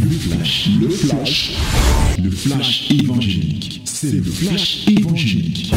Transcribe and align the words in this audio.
Le 0.00 0.10
flash, 0.10 0.68
le 0.80 0.88
flash, 0.88 1.56
le 2.22 2.30
flash 2.30 2.90
évangélique. 2.90 3.82
C'est 3.84 4.12
le 4.12 4.22
flash 4.22 4.86
évangélique. 4.88 5.72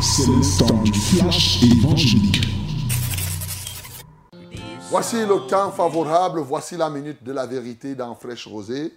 C'est 0.00 0.26
le 0.26 0.58
temps 0.58 0.82
du 0.82 0.92
flash 0.92 1.62
évangélique. 1.62 2.40
Voici 4.90 5.16
le 5.16 5.46
temps 5.48 5.70
favorable, 5.72 6.40
voici 6.40 6.76
la 6.76 6.90
minute 6.90 7.22
de 7.22 7.32
la 7.32 7.46
vérité 7.46 7.94
dans 7.94 8.14
Fraîche 8.14 8.46
Rosée. 8.46 8.92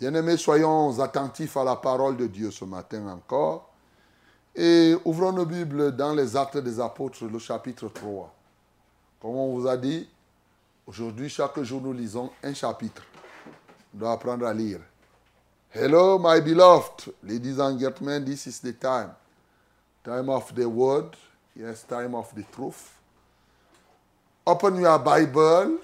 Bien-aimés, 0.00 0.36
soyons 0.36 0.98
attentifs 1.00 1.56
à 1.56 1.64
la 1.64 1.76
parole 1.76 2.16
de 2.16 2.26
Dieu 2.26 2.50
ce 2.50 2.64
matin 2.64 3.06
encore. 3.08 3.70
Et 4.54 4.94
ouvrons 5.04 5.32
nos 5.32 5.46
Bibles 5.46 5.94
dans 5.94 6.14
les 6.14 6.36
Actes 6.36 6.58
des 6.58 6.80
Apôtres, 6.80 7.24
le 7.24 7.38
chapitre 7.38 7.88
3. 7.88 8.34
Comme 9.20 9.36
on 9.36 9.58
vous 9.58 9.66
a 9.66 9.76
dit, 9.76 10.08
aujourd'hui, 10.86 11.28
chaque 11.28 11.62
jour, 11.62 11.80
nous 11.80 11.92
lisons 11.92 12.30
un 12.42 12.54
chapitre. 12.54 13.02
Doit 13.96 14.12
apprendre 14.12 14.46
à 14.46 14.52
lire. 14.52 14.80
Hello, 15.70 16.18
my 16.18 16.40
beloved. 16.40 17.14
Ladies 17.22 17.58
and 17.58 17.80
gentlemen, 17.80 18.26
this 18.26 18.46
is 18.46 18.60
the 18.60 18.74
time. 18.74 19.10
Time 20.04 20.28
of 20.28 20.54
the 20.54 20.68
word. 20.68 21.16
Yes, 21.54 21.82
time 21.82 22.14
of 22.14 22.34
the 22.34 22.42
truth. 22.42 22.92
Open 24.46 24.76
your 24.82 24.98
Bible 24.98 25.78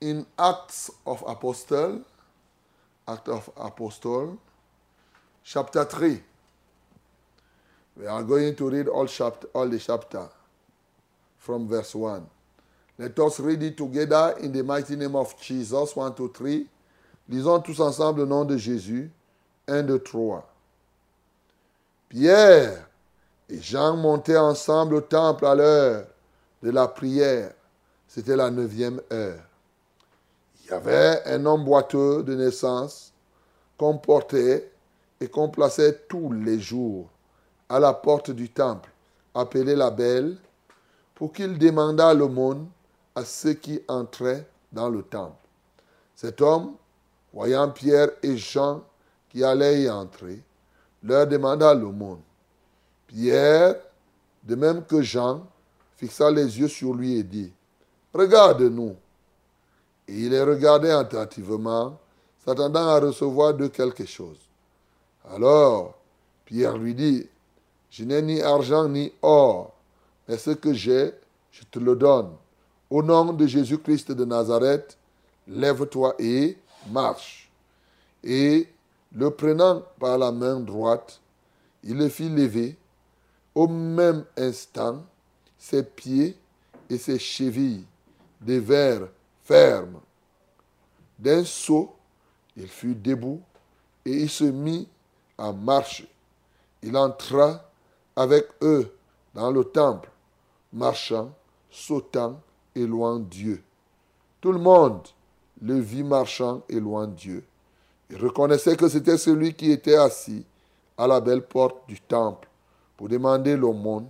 in 0.00 0.24
Acts 0.38 0.90
of 1.06 1.22
Apostle. 1.26 2.00
Act 3.06 3.28
of 3.28 3.50
Apostle, 3.56 4.38
chapter 5.44 5.84
3. 5.84 6.18
We 7.98 8.06
are 8.06 8.22
going 8.22 8.56
to 8.56 8.70
read 8.70 8.88
all, 8.88 9.06
chapter, 9.06 9.46
all 9.54 9.68
the 9.68 9.78
chapter 9.78 10.26
from 11.38 11.68
verse 11.68 11.94
1. 11.94 12.26
Let 12.98 13.18
us 13.18 13.38
read 13.38 13.62
it 13.62 13.76
together 13.76 14.34
in 14.40 14.50
the 14.50 14.64
mighty 14.64 14.96
name 14.96 15.14
of 15.14 15.38
Jesus. 15.40 15.94
1, 15.94 16.14
2, 16.14 16.32
3. 16.34 16.66
Lisons 17.28 17.60
tous 17.60 17.80
ensemble 17.80 18.20
le 18.20 18.26
nom 18.26 18.44
de 18.44 18.56
Jésus. 18.56 19.10
1, 19.68 19.82
2, 19.82 19.98
3. 19.98 20.46
Pierre 22.08 22.88
et 23.48 23.60
Jean 23.60 23.96
montaient 23.96 24.36
ensemble 24.36 24.94
au 24.94 25.00
temple 25.00 25.44
à 25.46 25.54
l'heure 25.54 26.06
de 26.62 26.70
la 26.70 26.86
prière. 26.86 27.52
C'était 28.06 28.36
la 28.36 28.50
neuvième 28.50 29.00
heure. 29.12 29.40
Il 30.62 30.70
y 30.70 30.72
avait 30.72 31.22
un 31.26 31.44
homme 31.46 31.64
boiteux 31.64 32.22
de 32.22 32.34
naissance 32.34 33.12
qu'on 33.76 33.98
portait 33.98 34.70
et 35.20 35.28
qu'on 35.28 35.48
plaçait 35.48 36.04
tous 36.08 36.32
les 36.32 36.60
jours 36.60 37.08
à 37.68 37.80
la 37.80 37.92
porte 37.92 38.30
du 38.30 38.48
temple, 38.48 38.90
appelé 39.34 39.74
la 39.74 39.90
Belle, 39.90 40.36
pour 41.14 41.32
qu'il 41.32 41.58
demandât 41.58 42.14
l'aumône 42.14 42.68
à 43.14 43.24
ceux 43.24 43.54
qui 43.54 43.80
entraient 43.88 44.46
dans 44.72 44.88
le 44.88 45.02
temple. 45.02 45.34
Cet 46.14 46.40
homme, 46.40 46.74
voyant 47.36 47.68
Pierre 47.68 48.12
et 48.22 48.38
Jean 48.38 48.82
qui 49.28 49.44
allaient 49.44 49.82
y 49.82 49.90
entrer, 49.90 50.42
leur 51.02 51.26
demanda 51.26 51.74
l'aumône. 51.74 52.22
Pierre, 53.06 53.76
de 54.42 54.54
même 54.54 54.82
que 54.86 55.02
Jean, 55.02 55.46
fixa 55.98 56.30
les 56.30 56.58
yeux 56.58 56.68
sur 56.68 56.94
lui 56.94 57.18
et 57.18 57.22
dit, 57.22 57.52
Regarde-nous. 58.14 58.96
Et 60.08 60.14
il 60.14 60.30
les 60.30 60.42
regardait 60.42 60.92
attentivement, 60.92 61.98
s'attendant 62.42 62.88
à 62.88 63.00
recevoir 63.00 63.52
de 63.52 63.66
quelque 63.66 64.06
chose. 64.06 64.38
Alors, 65.30 65.94
Pierre 66.46 66.78
lui 66.78 66.94
dit, 66.94 67.28
Je 67.90 68.04
n'ai 68.04 68.22
ni 68.22 68.40
argent 68.40 68.88
ni 68.88 69.12
or, 69.20 69.74
mais 70.26 70.38
ce 70.38 70.52
que 70.52 70.72
j'ai, 70.72 71.12
je 71.50 71.64
te 71.70 71.78
le 71.78 71.96
donne. 71.96 72.30
Au 72.88 73.02
nom 73.02 73.34
de 73.34 73.46
Jésus-Christ 73.46 74.12
de 74.12 74.24
Nazareth, 74.24 74.96
lève-toi 75.46 76.14
et 76.18 76.56
marche. 76.90 77.50
Et 78.22 78.68
le 79.14 79.30
prenant 79.30 79.82
par 79.98 80.18
la 80.18 80.32
main 80.32 80.60
droite, 80.60 81.20
il 81.82 81.96
le 81.96 82.08
fit 82.08 82.28
lever. 82.28 82.76
Au 83.54 83.68
même 83.68 84.24
instant, 84.36 85.04
ses 85.58 85.82
pieds 85.82 86.36
et 86.90 86.98
ses 86.98 87.18
chevilles 87.18 87.86
verres 88.40 89.08
fermes. 89.44 90.00
D'un 91.18 91.44
saut, 91.44 91.94
il 92.56 92.68
fut 92.68 92.94
debout 92.94 93.40
et 94.04 94.22
il 94.22 94.30
se 94.30 94.44
mit 94.44 94.88
à 95.38 95.52
marcher. 95.52 96.08
Il 96.82 96.96
entra 96.96 97.70
avec 98.14 98.46
eux 98.62 98.94
dans 99.34 99.50
le 99.50 99.64
temple, 99.64 100.10
marchant, 100.72 101.32
sautant 101.70 102.40
et 102.74 102.86
louant 102.86 103.18
Dieu. 103.18 103.62
Tout 104.40 104.52
le 104.52 104.58
monde 104.58 105.06
le 105.62 105.78
vit 105.78 106.04
marchant 106.04 106.62
et 106.68 106.78
louant 106.78 107.06
Dieu. 107.06 107.44
Il 108.10 108.18
reconnaissait 108.18 108.76
que 108.76 108.88
c'était 108.88 109.18
celui 109.18 109.54
qui 109.54 109.70
était 109.70 109.96
assis 109.96 110.44
à 110.96 111.06
la 111.06 111.20
belle 111.20 111.42
porte 111.42 111.88
du 111.88 112.00
temple 112.00 112.48
pour 112.96 113.08
demander 113.08 113.56
l'aumône, 113.56 114.08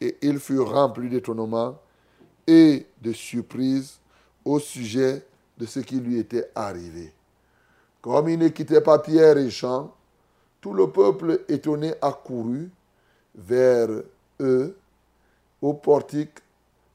et 0.00 0.16
il 0.22 0.38
fut 0.38 0.58
rempli 0.58 1.08
d'étonnement 1.08 1.78
et 2.46 2.86
de 3.00 3.12
surprise 3.12 3.98
au 4.44 4.58
sujet 4.58 5.24
de 5.56 5.66
ce 5.66 5.80
qui 5.80 5.96
lui 5.96 6.18
était 6.18 6.50
arrivé. 6.54 7.12
Comme 8.02 8.28
il 8.28 8.38
ne 8.38 8.48
quittait 8.48 8.80
pas 8.80 8.98
Pierre 8.98 9.38
et 9.38 9.50
Jean, 9.50 9.94
tout 10.60 10.74
le 10.74 10.90
peuple 10.90 11.44
étonné 11.48 11.94
accourut 12.02 12.70
vers 13.34 13.88
eux 14.40 14.76
au 15.62 15.74
portique 15.74 16.38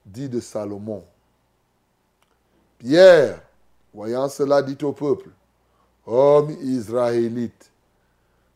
dit 0.05 0.29
de 0.29 0.39
Salomon. 0.39 1.03
Pierre, 2.77 3.41
voyant 3.93 4.29
cela, 4.29 4.61
dit 4.61 4.77
au 4.83 4.93
peuple, 4.93 5.29
Homme 6.05 6.51
israélite, 6.61 7.71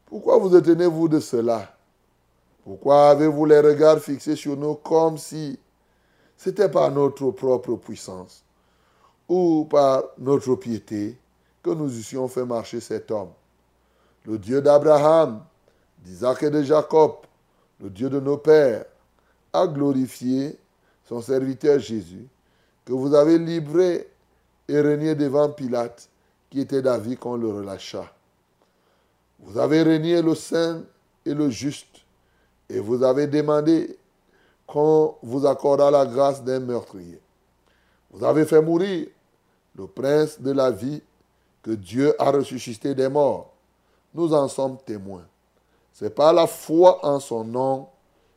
pourquoi 0.06 0.38
vous 0.38 0.56
étonnez-vous 0.56 1.08
de 1.08 1.20
cela? 1.20 1.76
Pourquoi 2.64 3.10
avez-vous 3.10 3.46
les 3.46 3.60
regards 3.60 4.00
fixés 4.00 4.36
sur 4.36 4.56
nous 4.56 4.76
comme 4.76 5.18
si 5.18 5.60
c'était 6.38 6.70
par 6.70 6.92
notre 6.92 7.32
propre 7.32 7.76
puissance 7.76 8.44
ou 9.28 9.68
par 9.70 10.04
notre 10.18 10.56
piété 10.56 11.18
que 11.62 11.72
nous 11.72 11.96
eussions 11.98 12.28
fait 12.28 12.46
marcher 12.46 12.80
cet 12.80 13.12
homme? 13.12 13.32
Le 14.26 14.38
Dieu 14.38 14.62
d'Abraham, 14.62 15.44
d'Isaac 16.00 16.44
et 16.44 16.50
de 16.50 16.64
Jacob, 16.64 17.16
le 17.82 17.90
Dieu 17.90 18.10
de 18.10 18.20
nos 18.20 18.38
pères, 18.38 18.86
a 19.52 19.68
glorifié 19.68 20.58
son 21.06 21.22
serviteur 21.22 21.80
Jésus, 21.80 22.28
que 22.86 22.94
vous 22.94 23.14
avez 23.14 23.38
livré 23.38 24.10
et 24.68 24.80
régné 24.80 25.16
devant 25.16 25.50
Pilate, 25.50 26.10
qui 26.50 26.62
était 26.62 26.82
d'avis 26.82 27.18
qu'on 27.18 27.36
le 27.36 27.50
relâcha. 27.50 28.12
Vous 29.40 29.58
avez 29.58 29.82
régné 29.82 30.22
le 30.22 30.36
saint 30.36 30.84
et 31.26 31.34
le 31.34 31.50
juste, 31.50 32.02
et 32.70 32.80
vous 32.80 33.04
avez 33.04 33.28
demandé 33.28 33.98
qu'on 34.66 35.16
vous 35.22 35.46
accorda 35.46 35.92
la 35.92 36.06
grâce 36.06 36.44
d'un 36.44 36.60
meurtrier. 36.60 37.20
Vous 38.12 38.24
avez 38.24 38.46
fait 38.46 38.62
mourir 38.62 39.08
le 39.76 39.88
prince 39.88 40.40
de 40.40 40.52
la 40.52 40.72
vie 40.72 41.02
que 41.62 41.72
Dieu 41.72 42.14
a 42.22 42.32
ressuscité 42.32 42.94
des 42.94 43.10
morts. 43.10 43.52
Nous 44.14 44.34
en 44.34 44.48
sommes 44.48 44.78
témoins. 44.86 45.26
C'est 45.92 46.14
par 46.14 46.34
la 46.34 46.48
foi 46.48 47.04
en 47.06 47.20
son 47.20 47.44
nom 47.44 47.88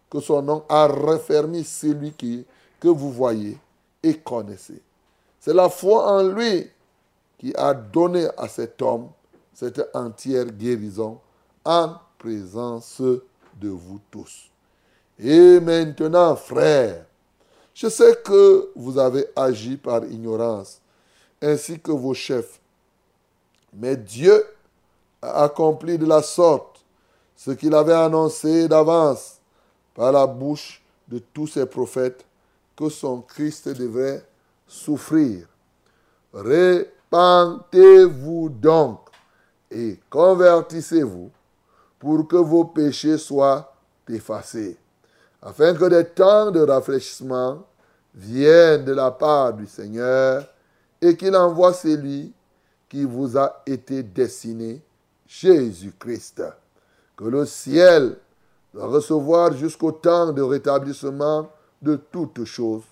que 0.09 0.21
son 0.21 0.43
nom 0.43 0.65
a 0.69 0.87
refermé 0.87 1.63
celui 1.65 2.13
que 2.13 2.89
vous 2.89 3.13
voyez 3.13 3.59
et 4.03 4.15
connaissez. 4.15 4.81
C'est 5.47 5.55
la 5.55 5.71
foi 5.71 6.11
en 6.11 6.25
lui 6.25 6.69
qui 7.39 7.55
a 7.55 7.73
donné 7.73 8.27
à 8.37 8.49
cet 8.49 8.83
homme 8.83 9.11
cette 9.55 9.81
entière 9.95 10.47
guérison 10.47 11.21
en 11.65 11.93
présence 12.19 13.01
de 13.01 13.69
vous 13.69 14.01
tous. 14.11 14.51
Et 15.17 15.61
maintenant, 15.61 16.35
frères, 16.35 17.07
je 17.73 17.87
sais 17.87 18.17
que 18.25 18.73
vous 18.75 18.99
avez 18.99 19.29
agi 19.37 19.77
par 19.77 20.05
ignorance, 20.07 20.81
ainsi 21.41 21.79
que 21.79 21.93
vos 21.93 22.13
chefs. 22.13 22.59
Mais 23.73 23.97
Dieu 23.97 24.45
a 25.23 25.45
accompli 25.45 25.97
de 25.97 26.07
la 26.07 26.23
sorte 26.23 26.85
ce 27.37 27.53
qu'il 27.53 27.73
avait 27.73 27.93
annoncé 27.93 28.67
d'avance 28.67 29.37
par 29.95 30.11
la 30.11 30.27
bouche 30.27 30.83
de 31.07 31.21
tous 31.21 31.47
ses 31.47 31.67
prophètes, 31.67 32.25
que 32.77 32.89
son 32.89 33.21
Christ 33.21 33.69
devrait 33.69 34.25
souffrir. 34.67 35.47
Repentez-vous 36.33 38.49
donc 38.49 39.01
et 39.71 40.01
convertissez-vous 40.11 41.31
pour 41.99 42.29
que 42.29 42.37
vos 42.37 42.65
péchés 42.65 43.19
soient 43.19 43.75
effacés 44.09 44.79
afin 45.47 45.75
que 45.75 45.85
des 45.85 46.05
temps 46.05 46.51
de 46.51 46.61
rafraîchissement 46.61 47.65
viennent 48.15 48.85
de 48.85 48.93
la 48.93 49.13
part 49.13 49.53
du 49.53 49.67
Seigneur 49.67 50.45
et 51.01 51.17
qu'il 51.17 51.37
envoie 51.37 51.73
celui 51.73 52.33
qui 52.89 53.05
vous 53.05 53.39
a 53.39 53.63
été 53.65 54.03
destiné, 54.03 54.83
Jésus-Christ. 55.27 56.43
Que 57.17 57.25
le 57.25 57.47
ciel 57.47 58.17
doit 58.75 58.87
recevoir 58.87 59.53
jusqu'au 59.53 59.93
temps 59.93 60.33
de 60.33 60.43
rétablissement 60.43 61.49
de 61.81 61.95
toutes 61.95 62.45
choses 62.45 62.83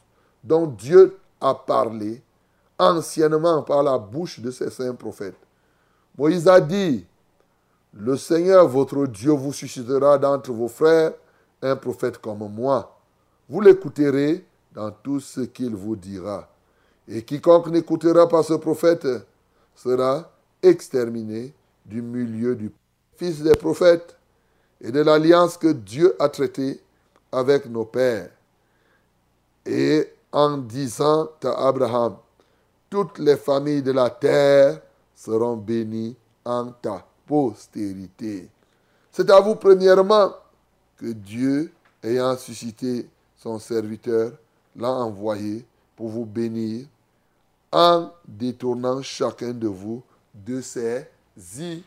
dont 0.44 0.66
Dieu 0.66 1.16
a 1.44 1.55
parlé 1.55 2.23
anciennement 2.79 3.62
par 3.62 3.82
la 3.82 3.99
bouche 3.99 4.41
de 4.41 4.50
ses 4.50 4.70
saints 4.70 4.94
prophètes. 4.94 5.37
Moïse 6.17 6.49
a 6.49 6.61
dit, 6.61 7.05
le 7.93 8.17
Seigneur 8.17 8.67
votre 8.67 9.06
Dieu 9.06 9.32
vous 9.32 9.52
suscitera 9.52 10.19
d'entre 10.19 10.52
vos 10.52 10.69
frères 10.69 11.12
un 11.62 11.76
prophète 11.76 12.19
comme 12.19 12.49
moi. 12.50 12.99
Vous 13.49 13.61
l'écouterez 13.61 14.44
dans 14.73 14.91
tout 14.91 15.20
ce 15.20 15.43
qu'il 15.43 15.75
vous 15.75 15.94
dira. 15.94 16.49
Et 17.06 17.23
quiconque 17.23 17.69
n'écoutera 17.69 18.26
pas 18.26 18.43
ce 18.43 18.55
prophète 18.55 19.06
sera 19.75 20.31
exterminé 20.62 21.52
du 21.85 22.00
milieu 22.00 22.56
du 22.56 22.73
fils 23.17 23.43
des 23.43 23.55
prophètes 23.55 24.17
et 24.81 24.91
de 24.91 25.00
l'alliance 25.00 25.58
que 25.58 25.69
Dieu 25.69 26.17
a 26.19 26.29
traitée 26.31 26.81
avec 27.31 27.67
nos 27.67 27.85
pères. 27.85 28.31
Et 29.67 30.13
en 30.34 30.58
disant 30.58 31.31
à 31.44 31.69
Abraham, 31.69 32.16
toutes 32.90 33.20
les 33.20 33.36
familles 33.36 33.82
de 33.82 33.92
la 33.92 34.10
terre 34.10 34.81
seront 35.14 35.56
bénies 35.56 36.16
en 36.44 36.72
ta 36.72 37.06
postérité. 37.25 38.48
C'est 39.12 39.31
à 39.31 39.38
vous 39.38 39.54
premièrement 39.54 40.32
que 40.96 41.06
Dieu, 41.06 41.72
ayant 42.02 42.36
suscité 42.36 43.08
son 43.36 43.60
serviteur, 43.60 44.32
l'a 44.75 44.90
envoyé 44.90 45.64
pour 45.94 46.08
vous 46.08 46.26
bénir 46.26 46.86
en 47.70 48.10
détournant 48.26 49.02
chacun 49.02 49.52
de 49.52 49.69
vous 49.69 50.02
de 50.34 50.60
ses 50.60 51.06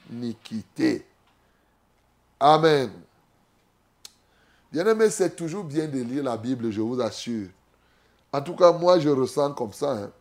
iniquités. 0.10 1.06
Amen. 2.40 2.92
Bien-aimé, 4.72 5.10
c'est 5.10 5.36
toujours 5.36 5.66
bien 5.66 5.88
de 5.88 6.00
lire 6.00 6.24
la 6.24 6.38
Bible, 6.38 6.72
je 6.72 6.80
vous 6.80 7.02
assure. 7.02 7.50
En 8.38 8.42
tout 8.42 8.56
cas, 8.56 8.72
moi, 8.72 9.00
je 9.00 9.10
ressens 9.10 9.52
comme 9.54 9.74
ça. 9.74 9.94
Hein. 9.94 10.12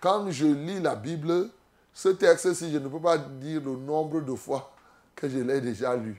Quand 0.00 0.30
je 0.30 0.46
lis 0.46 0.80
la 0.80 0.94
Bible, 0.94 1.50
ce 1.92 2.08
texte-ci, 2.08 2.72
je 2.72 2.78
ne 2.78 2.88
peux 2.88 2.98
pas 2.98 3.18
dire 3.18 3.60
le 3.62 3.76
nombre 3.76 4.22
de 4.22 4.34
fois 4.34 4.72
que 5.14 5.28
je 5.28 5.38
l'ai 5.38 5.60
déjà 5.60 5.94
lu. 5.94 6.18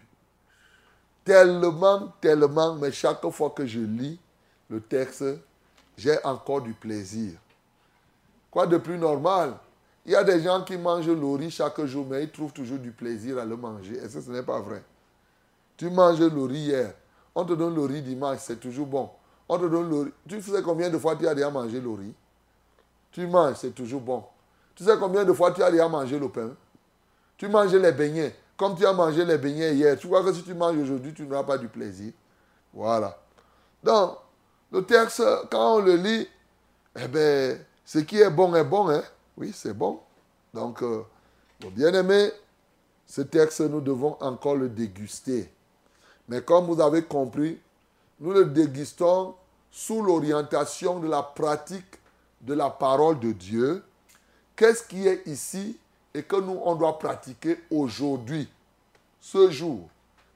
Tellement, 1.26 2.14
tellement, 2.22 2.76
mais 2.76 2.92
chaque 2.92 3.28
fois 3.32 3.50
que 3.50 3.66
je 3.66 3.80
lis 3.80 4.20
le 4.70 4.80
texte, 4.80 5.26
j'ai 5.98 6.24
encore 6.24 6.62
du 6.62 6.74
plaisir. 6.74 7.32
Quoi 8.52 8.68
de 8.68 8.78
plus 8.78 9.00
normal? 9.00 9.56
Il 10.06 10.12
y 10.12 10.16
a 10.16 10.24
des 10.24 10.40
gens 10.40 10.64
qui 10.64 10.78
mangent 10.78 11.08
le 11.08 11.36
riz 11.36 11.50
chaque 11.50 11.84
jour, 11.86 12.06
mais 12.08 12.26
ils 12.26 12.32
trouvent 12.32 12.54
toujours 12.54 12.78
du 12.78 12.92
plaisir 12.92 13.40
à 13.40 13.46
le 13.46 13.58
manger. 13.58 13.98
Est-ce 13.98 14.18
que 14.18 14.22
ce 14.22 14.30
n'est 14.30 14.44
pas 14.44 14.60
vrai? 14.60 14.84
Tu 15.78 15.90
manges 15.90 16.20
le 16.20 16.44
riz 16.44 16.60
hier, 16.60 16.94
on 17.34 17.44
te 17.44 17.54
donne 17.54 17.74
le 17.74 17.86
riz 17.86 18.04
dimanche, 18.04 18.38
c'est 18.42 18.60
toujours 18.60 18.86
bon. 18.86 19.10
On 19.50 19.58
te 19.58 19.66
donne 19.66 19.90
le 19.90 20.00
riz. 20.02 20.12
Tu 20.28 20.42
sais 20.42 20.62
combien 20.62 20.90
de 20.92 20.98
fois 21.00 21.16
tu 21.16 21.28
as 21.28 21.34
déjà 21.34 21.50
mangé 21.50 21.82
le 21.82 21.90
riz? 21.90 22.14
Tu 23.12 23.26
manges, 23.26 23.56
c'est 23.56 23.72
toujours 23.72 24.02
bon. 24.02 24.24
Tu 24.76 24.84
sais 24.84 24.96
combien 25.00 25.26
de 25.26 25.34
fois 25.34 25.52
tu 25.52 25.64
as 25.64 25.72
déjà 25.72 25.90
mangé 25.90 26.20
le 26.20 26.30
pain? 26.30 26.52
Tu 27.36 27.48
manges 27.48 27.74
les 27.74 27.92
beignets. 27.92 28.36
Comme 28.56 28.76
tu 28.76 28.86
as 28.86 28.94
mangé 28.94 29.26
les 29.26 29.38
beignets 29.38 29.74
hier, 29.74 29.98
tu 29.98 30.08
vois 30.08 30.24
que 30.24 30.32
si 30.32 30.44
tu 30.44 30.54
manges 30.54 30.78
aujourd'hui, 30.78 31.14
tu 31.14 31.26
n'auras 31.26 31.44
pas 31.44 31.58
du 31.58 31.68
plaisir. 31.68 32.14
Voilà. 32.74 33.18
Donc, 33.84 34.18
le 34.72 34.86
texte, 34.86 35.24
quand 35.50 35.78
on 35.78 35.80
le 35.80 35.96
lit, 35.96 36.28
eh 36.96 37.08
bien, 37.08 37.58
ce 37.84 38.00
qui 38.00 38.20
est 38.20 38.30
bon 38.30 38.54
est 38.54 38.64
bon, 38.64 38.90
hein? 38.90 39.02
Oui, 39.36 39.52
c'est 39.56 39.74
bon. 39.74 40.00
Donc, 40.54 40.84
euh, 40.84 41.04
bien 41.72 41.94
aimé, 41.94 42.32
ce 43.08 43.22
texte, 43.22 43.62
nous 43.62 43.82
devons 43.82 44.16
encore 44.20 44.56
le 44.56 44.70
déguster. 44.70 45.52
Mais 46.28 46.44
comme 46.44 46.66
vous 46.66 46.80
avez 46.80 47.02
compris, 47.02 47.60
nous 48.20 48.32
le 48.32 48.46
dégustons 48.46 49.36
sous 49.72 50.02
l'orientation 50.02 51.00
de 51.00 51.08
la 51.08 51.24
pratique 51.24 52.00
de 52.42 52.54
la 52.54 52.70
parole 52.70 53.20
de 53.20 53.32
Dieu. 53.32 53.84
Qu'est-ce 54.56 54.84
qui 54.84 55.08
est 55.08 55.26
ici 55.26 55.78
et 56.14 56.24
que 56.24 56.36
nous, 56.36 56.60
on 56.64 56.76
doit 56.76 56.98
pratiquer 56.98 57.60
aujourd'hui, 57.70 58.50
ce 59.22 59.50
jour? 59.50 59.88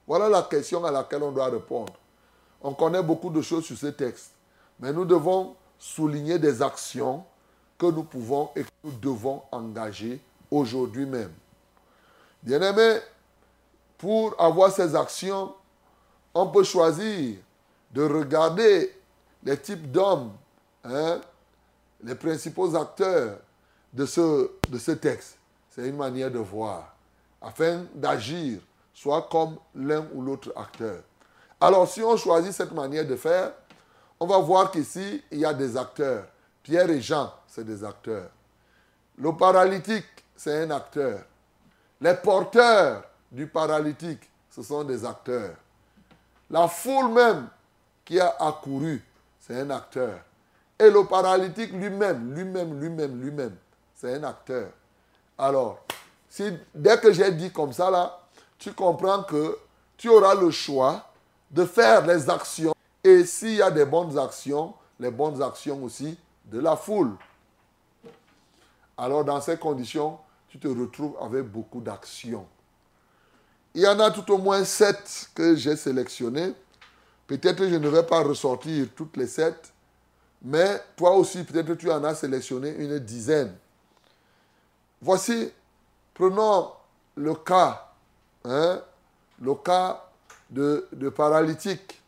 Voilà 0.06 0.28
la 0.28 0.42
question 0.42 0.84
à 0.84 0.90
laquelle 0.90 1.22
on 1.22 1.32
doit 1.32 1.48
répondre. 1.48 1.92
On 2.62 2.72
connaît 2.72 3.02
beaucoup 3.02 3.30
de 3.30 3.42
choses 3.42 3.64
sur 3.64 3.76
ce 3.76 3.88
texte, 3.88 4.30
mais 4.78 4.92
nous 4.92 5.04
devons 5.04 5.54
souligner 5.78 6.38
des 6.38 6.62
actions 6.62 7.24
que 7.76 7.86
nous 7.86 8.04
pouvons 8.04 8.50
et 8.54 8.62
que 8.62 8.70
nous 8.84 8.92
devons 8.92 9.42
engager 9.50 10.20
aujourd'hui 10.50 11.04
même. 11.04 11.32
Bien-aimés, 12.42 13.00
pour 13.98 14.40
avoir 14.40 14.70
ces 14.70 14.94
actions, 14.94 15.54
on 16.32 16.46
peut 16.46 16.62
choisir 16.62 17.36
de 17.94 18.02
regarder 18.02 18.92
les 19.44 19.56
types 19.56 19.90
d'hommes, 19.92 20.32
hein, 20.82 21.20
les 22.02 22.16
principaux 22.16 22.74
acteurs 22.74 23.38
de 23.92 24.04
ce, 24.04 24.50
de 24.68 24.78
ce 24.78 24.90
texte. 24.90 25.38
C'est 25.70 25.88
une 25.88 25.96
manière 25.96 26.30
de 26.30 26.40
voir, 26.40 26.92
afin 27.40 27.84
d'agir, 27.94 28.58
soit 28.92 29.28
comme 29.30 29.56
l'un 29.76 30.04
ou 30.12 30.22
l'autre 30.22 30.52
acteur. 30.56 31.02
Alors, 31.60 31.88
si 31.88 32.02
on 32.02 32.16
choisit 32.16 32.52
cette 32.52 32.72
manière 32.72 33.06
de 33.06 33.14
faire, 33.14 33.52
on 34.18 34.26
va 34.26 34.38
voir 34.38 34.72
qu'ici, 34.72 35.22
il 35.30 35.38
y 35.38 35.44
a 35.44 35.54
des 35.54 35.76
acteurs. 35.76 36.26
Pierre 36.64 36.90
et 36.90 37.00
Jean, 37.00 37.32
c'est 37.46 37.64
des 37.64 37.84
acteurs. 37.84 38.30
Le 39.16 39.32
paralytique, 39.36 40.04
c'est 40.34 40.64
un 40.64 40.70
acteur. 40.72 41.20
Les 42.00 42.14
porteurs 42.14 43.04
du 43.30 43.46
paralytique, 43.46 44.28
ce 44.50 44.62
sont 44.62 44.82
des 44.82 45.04
acteurs. 45.04 45.54
La 46.50 46.66
foule 46.66 47.12
même 47.12 47.48
qui 48.04 48.20
a 48.20 48.36
accouru, 48.40 49.02
c'est 49.40 49.60
un 49.60 49.70
acteur. 49.70 50.18
Et 50.78 50.90
le 50.90 51.04
paralytique 51.04 51.72
lui-même, 51.72 52.34
lui-même, 52.34 52.80
lui-même, 52.80 53.20
lui-même, 53.20 53.56
c'est 53.94 54.14
un 54.14 54.24
acteur. 54.24 54.68
Alors, 55.38 55.84
dès 56.74 56.98
que 56.98 57.12
j'ai 57.12 57.30
dit 57.32 57.50
comme 57.50 57.72
ça, 57.72 57.90
là, 57.90 58.20
tu 58.58 58.72
comprends 58.72 59.22
que 59.22 59.58
tu 59.96 60.08
auras 60.08 60.34
le 60.34 60.50
choix 60.50 61.08
de 61.50 61.64
faire 61.64 62.06
les 62.06 62.28
actions. 62.28 62.74
Et 63.02 63.24
s'il 63.24 63.56
y 63.56 63.62
a 63.62 63.70
des 63.70 63.84
bonnes 63.84 64.18
actions, 64.18 64.74
les 64.98 65.10
bonnes 65.10 65.40
actions 65.42 65.82
aussi 65.82 66.18
de 66.44 66.60
la 66.60 66.76
foule. 66.76 67.12
Alors, 68.96 69.24
dans 69.24 69.40
ces 69.40 69.56
conditions, 69.56 70.18
tu 70.48 70.58
te 70.58 70.68
retrouves 70.68 71.16
avec 71.20 71.44
beaucoup 71.44 71.80
d'actions. 71.80 72.46
Il 73.74 73.82
y 73.82 73.86
en 73.88 73.98
a 73.98 74.10
tout 74.10 74.30
au 74.32 74.38
moins 74.38 74.64
sept 74.64 75.30
que 75.34 75.56
j'ai 75.56 75.74
sélectionnées. 75.76 76.54
Peut-être 77.26 77.66
je 77.66 77.76
ne 77.76 77.88
vais 77.88 78.02
pas 78.02 78.22
ressortir 78.22 78.88
toutes 78.94 79.16
les 79.16 79.26
sept, 79.26 79.72
mais 80.42 80.80
toi 80.96 81.12
aussi, 81.12 81.42
peut-être 81.44 81.74
tu 81.74 81.90
en 81.90 82.04
as 82.04 82.14
sélectionné 82.14 82.70
une 82.70 82.98
dizaine. 82.98 83.54
Voici, 85.00 85.50
prenons 86.12 86.70
le 87.16 87.34
cas, 87.34 87.92
hein, 88.44 88.82
le 89.40 89.54
cas 89.54 90.04
de, 90.50 90.86
de 90.92 91.08
paralytique. 91.08 92.00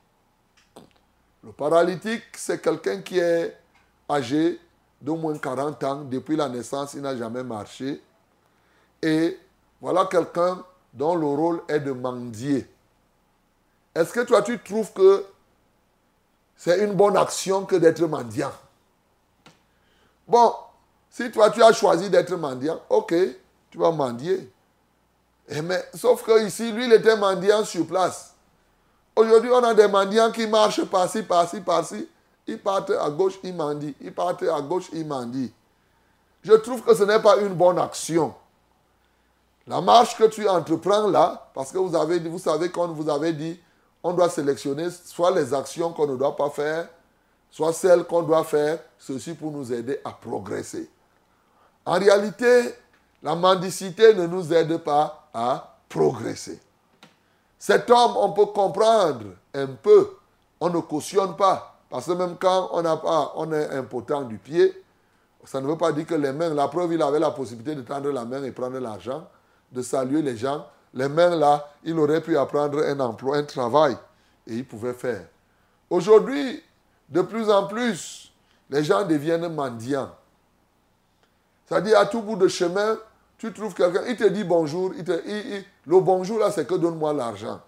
Le 1.43 1.53
paralytique, 1.53 2.25
c'est 2.37 2.61
quelqu'un 2.61 3.01
qui 3.01 3.19
est 3.19 3.57
âgé 4.11 4.61
d'au 5.01 5.17
moins 5.17 5.37
40 5.39 5.85
ans, 5.85 6.05
depuis 6.05 6.37
la 6.37 6.49
naissance, 6.49 6.95
il 6.95 7.03
n'a 7.03 7.17
jamais 7.17 7.43
marché. 7.43 8.03
Et 9.03 9.39
voilà 9.81 10.07
quelqu'un 10.07 10.65
dont 10.93 11.15
le 11.15 11.27
rôle 11.27 11.63
est 11.69 11.81
de 11.81 11.93
mendier. 11.93 12.67
Est-ce 13.97 14.13
que 14.13 14.21
toi, 14.21 14.43
tu 14.43 14.59
trouves 14.59 14.93
que 14.93 15.25
c'est 16.55 16.85
une 16.85 16.93
bonne 16.93 17.17
action 17.17 17.65
que 17.65 17.77
d'être 17.77 18.03
mendiant? 18.03 18.53
Bon, 20.29 20.53
si 21.09 21.31
toi, 21.31 21.49
tu 21.49 21.63
as 21.63 21.73
choisi 21.73 22.11
d'être 22.11 22.37
mendiant, 22.37 22.79
ok, 22.91 23.15
tu 23.71 23.79
vas 23.79 23.91
mendier. 23.91 24.53
Eh, 25.49 25.63
mais, 25.63 25.83
sauf 25.95 26.23
que 26.25 26.45
ici, 26.45 26.73
lui, 26.73 26.85
il 26.85 26.93
était 26.93 27.17
mendiant 27.17 27.65
sur 27.65 27.87
place. 27.87 28.35
Aujourd'hui, 29.15 29.51
on 29.51 29.65
a 29.65 29.73
des 29.73 29.89
mendiants 29.89 30.31
qui 30.31 30.47
marchent 30.47 30.85
par-ci, 30.85 31.23
par-ci, 31.23 31.63
par-ci. 31.63 32.07
Ils 32.47 32.61
partent 32.61 32.91
à 32.91 33.09
gauche, 33.09 33.39
ils 33.43 33.55
mendient. 33.55 33.95
Ils 34.03 34.13
partent 34.13 34.43
à 34.43 34.61
gauche, 34.61 34.91
ils 34.93 35.07
mendient. 35.07 35.53
Je 36.43 36.53
trouve 36.53 36.83
que 36.83 36.95
ce 36.95 37.05
n'est 37.05 37.23
pas 37.23 37.39
une 37.39 37.55
bonne 37.55 37.79
action. 37.79 38.35
La 39.67 39.81
marche 39.81 40.19
que 40.19 40.25
tu 40.25 40.47
entreprends 40.47 41.09
là, 41.09 41.51
parce 41.55 41.73
que 41.73 41.79
vous, 41.79 41.97
avez, 41.97 42.19
vous 42.19 42.39
savez 42.39 42.71
qu'on 42.71 42.89
vous 42.89 43.09
avait 43.09 43.33
dit, 43.33 43.59
on 44.07 44.13
doit 44.13 44.31
sélectionner 44.31 44.89
soit 44.91 45.33
les 45.33 45.53
actions 45.53 45.93
qu'on 45.93 46.07
ne 46.07 46.17
doit 46.17 46.37
pas 46.37 46.49
faire, 46.49 46.89
soit 47.51 47.73
celles 47.73 48.05
qu'on 48.05 48.23
doit 48.23 48.45
faire, 48.45 48.79
ceci 48.99 49.35
pour 49.35 49.51
nous 49.51 49.73
aider 49.73 49.99
à 50.05 50.13
progresser. 50.13 50.89
En 51.85 51.99
réalité, 51.99 52.73
la 53.21 53.35
mendicité 53.35 54.15
ne 54.15 54.29
nous 54.29 54.53
aide 54.53 54.77
pas 54.79 55.29
à 55.35 55.77
progresser. 55.89 56.61
Cet 57.59 57.91
homme, 57.91 58.17
on 58.17 58.31
peut 58.31 58.47
comprendre 58.47 59.25
un 59.53 59.67
peu, 59.67 60.11
on 60.61 60.71
ne 60.71 60.79
cautionne 60.79 61.35
pas, 61.35 61.77
parce 61.91 62.07
que 62.07 62.13
même 62.13 62.37
quand 62.39 62.69
on, 62.73 62.83
n'a 62.83 62.97
pas, 62.97 63.33
on 63.35 63.53
est 63.53 63.71
impotent 63.71 64.23
du 64.23 64.39
pied, 64.39 64.85
ça 65.45 65.61
ne 65.61 65.67
veut 65.67 65.77
pas 65.77 65.91
dire 65.91 66.07
que 66.07 66.15
les 66.15 66.33
mains, 66.33 66.55
la 66.55 66.69
preuve, 66.69 66.93
il 66.93 67.03
avait 67.03 67.19
la 67.19 67.33
possibilité 67.33 67.75
de 67.75 67.83
tendre 67.83 68.11
la 68.11 68.25
main 68.25 68.45
et 68.45 68.53
prendre 68.53 68.79
l'argent 68.79 69.27
de 69.73 69.83
saluer 69.83 70.23
les 70.23 70.37
gens, 70.37 70.65
les 70.97 71.09
mains 71.09 71.37
là, 71.37 71.69
il 71.85 71.99
aurait 71.99 72.23
pu 72.23 72.37
apprendre 72.37 72.83
un 72.83 72.99
emploi, 73.01 73.37
un 73.37 73.45
travail, 73.45 73.97
et 74.47 74.55
il 74.55 74.65
pouvait 74.65 74.95
faire. 74.95 75.27
Aujourd'hui, 75.91 76.63
de 77.09 77.21
plus 77.21 77.51
en 77.51 77.67
plus, 77.67 78.33
les 78.71 78.83
gens 78.83 79.05
deviennent 79.05 79.47
mendiants. 79.55 80.11
C'est-à-dire, 81.67 81.99
à 81.99 82.07
tout 82.07 82.23
bout 82.23 82.37
de 82.37 82.49
chemin, 82.49 82.97
tu 83.37 83.53
trouves 83.53 83.75
quelqu'un, 83.75 84.05
il 84.09 84.17
te 84.17 84.25
dit 84.25 84.43
bonjour, 84.43 84.93
il 84.97 85.05
te, 85.05 85.13
le 85.13 86.01
bonjour 86.01 86.39
là, 86.39 86.51
c'est 86.51 86.67
que 86.67 86.75
donne-moi 86.75 87.13
l'argent. 87.13 87.61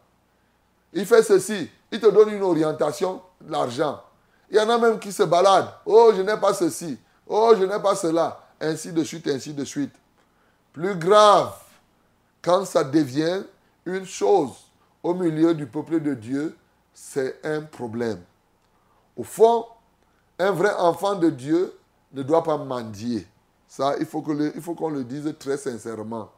Il 0.94 1.04
fait 1.04 1.22
ceci, 1.22 1.70
il 1.92 2.00
te 2.00 2.06
donne 2.06 2.30
une 2.30 2.42
orientation, 2.42 3.20
l'argent. 3.46 4.02
Il 4.50 4.56
y 4.56 4.60
en 4.60 4.70
a 4.70 4.78
même 4.78 4.98
qui 4.98 5.12
se 5.12 5.24
baladent. 5.24 5.70
Oh, 5.84 6.12
je 6.16 6.22
n'ai 6.22 6.38
pas 6.38 6.54
ceci. 6.54 6.98
Oh, 7.26 7.52
je 7.58 7.64
n'ai 7.64 7.78
pas 7.78 7.94
cela. 7.94 8.40
Ainsi 8.58 8.90
de 8.90 9.04
suite, 9.04 9.28
ainsi 9.28 9.52
de 9.52 9.64
suite. 9.66 9.94
Plus 10.72 10.94
grave, 10.94 11.52
quand 12.42 12.64
ça 12.64 12.84
devient 12.84 13.42
une 13.84 14.04
chose 14.04 14.52
au 15.02 15.14
milieu 15.14 15.54
du 15.54 15.66
peuple 15.66 16.00
de 16.00 16.14
Dieu, 16.14 16.56
c'est 16.92 17.44
un 17.44 17.62
problème. 17.62 18.20
Au 19.16 19.24
fond, 19.24 19.66
un 20.38 20.50
vrai 20.52 20.72
enfant 20.74 21.14
de 21.14 21.30
Dieu 21.30 21.74
ne 22.12 22.22
doit 22.22 22.42
pas 22.42 22.56
mendier. 22.56 23.26
Ça, 23.66 23.96
il 23.98 24.06
faut 24.06 24.22
qu'on 24.22 24.88
le, 24.90 25.04
dise 25.04 25.32
très 25.38 25.56
sincèrement. 25.56 26.30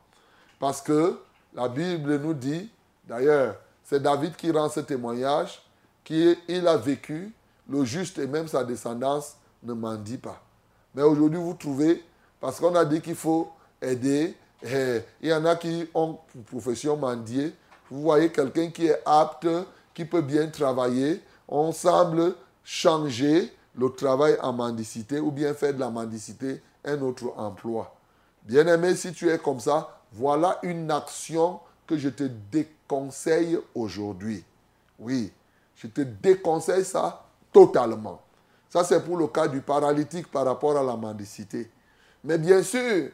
Parce 0.58 0.82
que 0.82 1.18
la 1.54 1.68
Bible 1.68 2.18
nous 2.18 2.34
dit, 2.34 2.70
d'ailleurs, 3.06 3.56
c'est 3.84 4.02
David 4.02 4.36
qui 4.36 4.50
rend 4.50 4.68
ce 4.68 4.80
témoignage, 4.80 5.62
qu'il 6.04 6.66
a 6.66 6.76
vécu, 6.76 7.32
le 7.68 7.84
juste 7.84 8.18
et 8.18 8.26
même 8.26 8.48
sa 8.48 8.64
descendance 8.64 9.36
ne 9.62 9.72
mendie 9.72 10.18
pas. 10.18 10.42
Mais 10.94 11.02
aujourd'hui, 11.02 11.38
vous 11.38 11.54
trouvez, 11.54 12.04
parce 12.40 12.58
qu'on 12.58 12.74
a 12.74 12.84
dit 12.84 13.00
qu'il 13.00 13.14
faut 13.14 13.50
aider, 13.80 14.36
eh, 14.62 15.00
il 15.20 15.28
y 15.28 15.32
en 15.32 15.44
a 15.44 15.56
qui 15.56 15.88
ont 15.94 16.18
pour 16.32 16.60
profession 16.60 16.96
mendier. 16.96 17.54
Vous 17.90 18.02
voyez 18.02 18.30
quelqu'un 18.30 18.70
qui 18.70 18.86
est 18.86 19.00
apte, 19.04 19.48
qui 19.94 20.04
peut 20.04 20.20
bien 20.20 20.46
travailler, 20.48 21.22
on 21.48 21.72
semble 21.72 22.34
changer 22.64 23.52
le 23.74 23.90
travail 23.90 24.36
en 24.40 24.52
mendicité 24.52 25.18
ou 25.18 25.30
bien 25.30 25.54
faire 25.54 25.74
de 25.74 25.80
la 25.80 25.90
mendicité 25.90 26.62
un 26.84 27.00
autre 27.00 27.32
emploi. 27.36 27.94
Bien-aimé, 28.42 28.94
si 28.94 29.12
tu 29.12 29.28
es 29.28 29.38
comme 29.38 29.60
ça, 29.60 30.00
voilà 30.12 30.58
une 30.62 30.90
action 30.90 31.60
que 31.86 31.96
je 31.96 32.08
te 32.08 32.24
déconseille 32.50 33.58
aujourd'hui. 33.74 34.44
Oui, 34.98 35.32
je 35.76 35.86
te 35.86 36.00
déconseille 36.02 36.84
ça 36.84 37.24
totalement. 37.52 38.20
Ça, 38.68 38.84
c'est 38.84 39.04
pour 39.04 39.16
le 39.16 39.26
cas 39.26 39.48
du 39.48 39.60
paralytique 39.60 40.30
par 40.30 40.44
rapport 40.44 40.76
à 40.76 40.82
la 40.82 40.96
mendicité. 40.96 41.68
Mais 42.22 42.38
bien 42.38 42.62
sûr, 42.62 43.10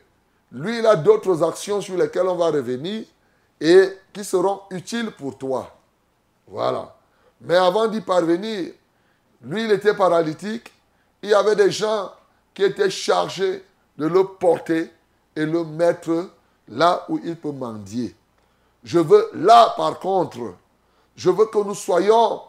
lui, 0.52 0.78
il 0.78 0.86
a 0.86 0.96
d'autres 0.96 1.42
actions 1.42 1.80
sur 1.80 1.96
lesquelles 1.96 2.26
on 2.26 2.36
va 2.36 2.46
revenir 2.46 3.04
et 3.60 3.88
qui 4.12 4.24
seront 4.24 4.60
utiles 4.70 5.10
pour 5.10 5.36
toi. 5.36 5.74
Voilà. 6.46 6.94
Mais 7.40 7.56
avant 7.56 7.88
d'y 7.88 8.00
parvenir, 8.00 8.72
lui, 9.42 9.64
il 9.64 9.70
était 9.72 9.94
paralytique. 9.94 10.72
Il 11.22 11.30
y 11.30 11.34
avait 11.34 11.56
des 11.56 11.70
gens 11.70 12.12
qui 12.54 12.62
étaient 12.62 12.90
chargés 12.90 13.64
de 13.98 14.06
le 14.06 14.24
porter 14.24 14.90
et 15.34 15.44
le 15.44 15.64
mettre 15.64 16.30
là 16.68 17.04
où 17.08 17.20
il 17.22 17.36
peut 17.36 17.52
mendier. 17.52 18.14
Je 18.84 18.98
veux, 18.98 19.30
là 19.34 19.74
par 19.76 19.98
contre, 19.98 20.54
je 21.16 21.30
veux 21.30 21.46
que 21.46 21.58
nous 21.58 21.74
soyons, 21.74 22.40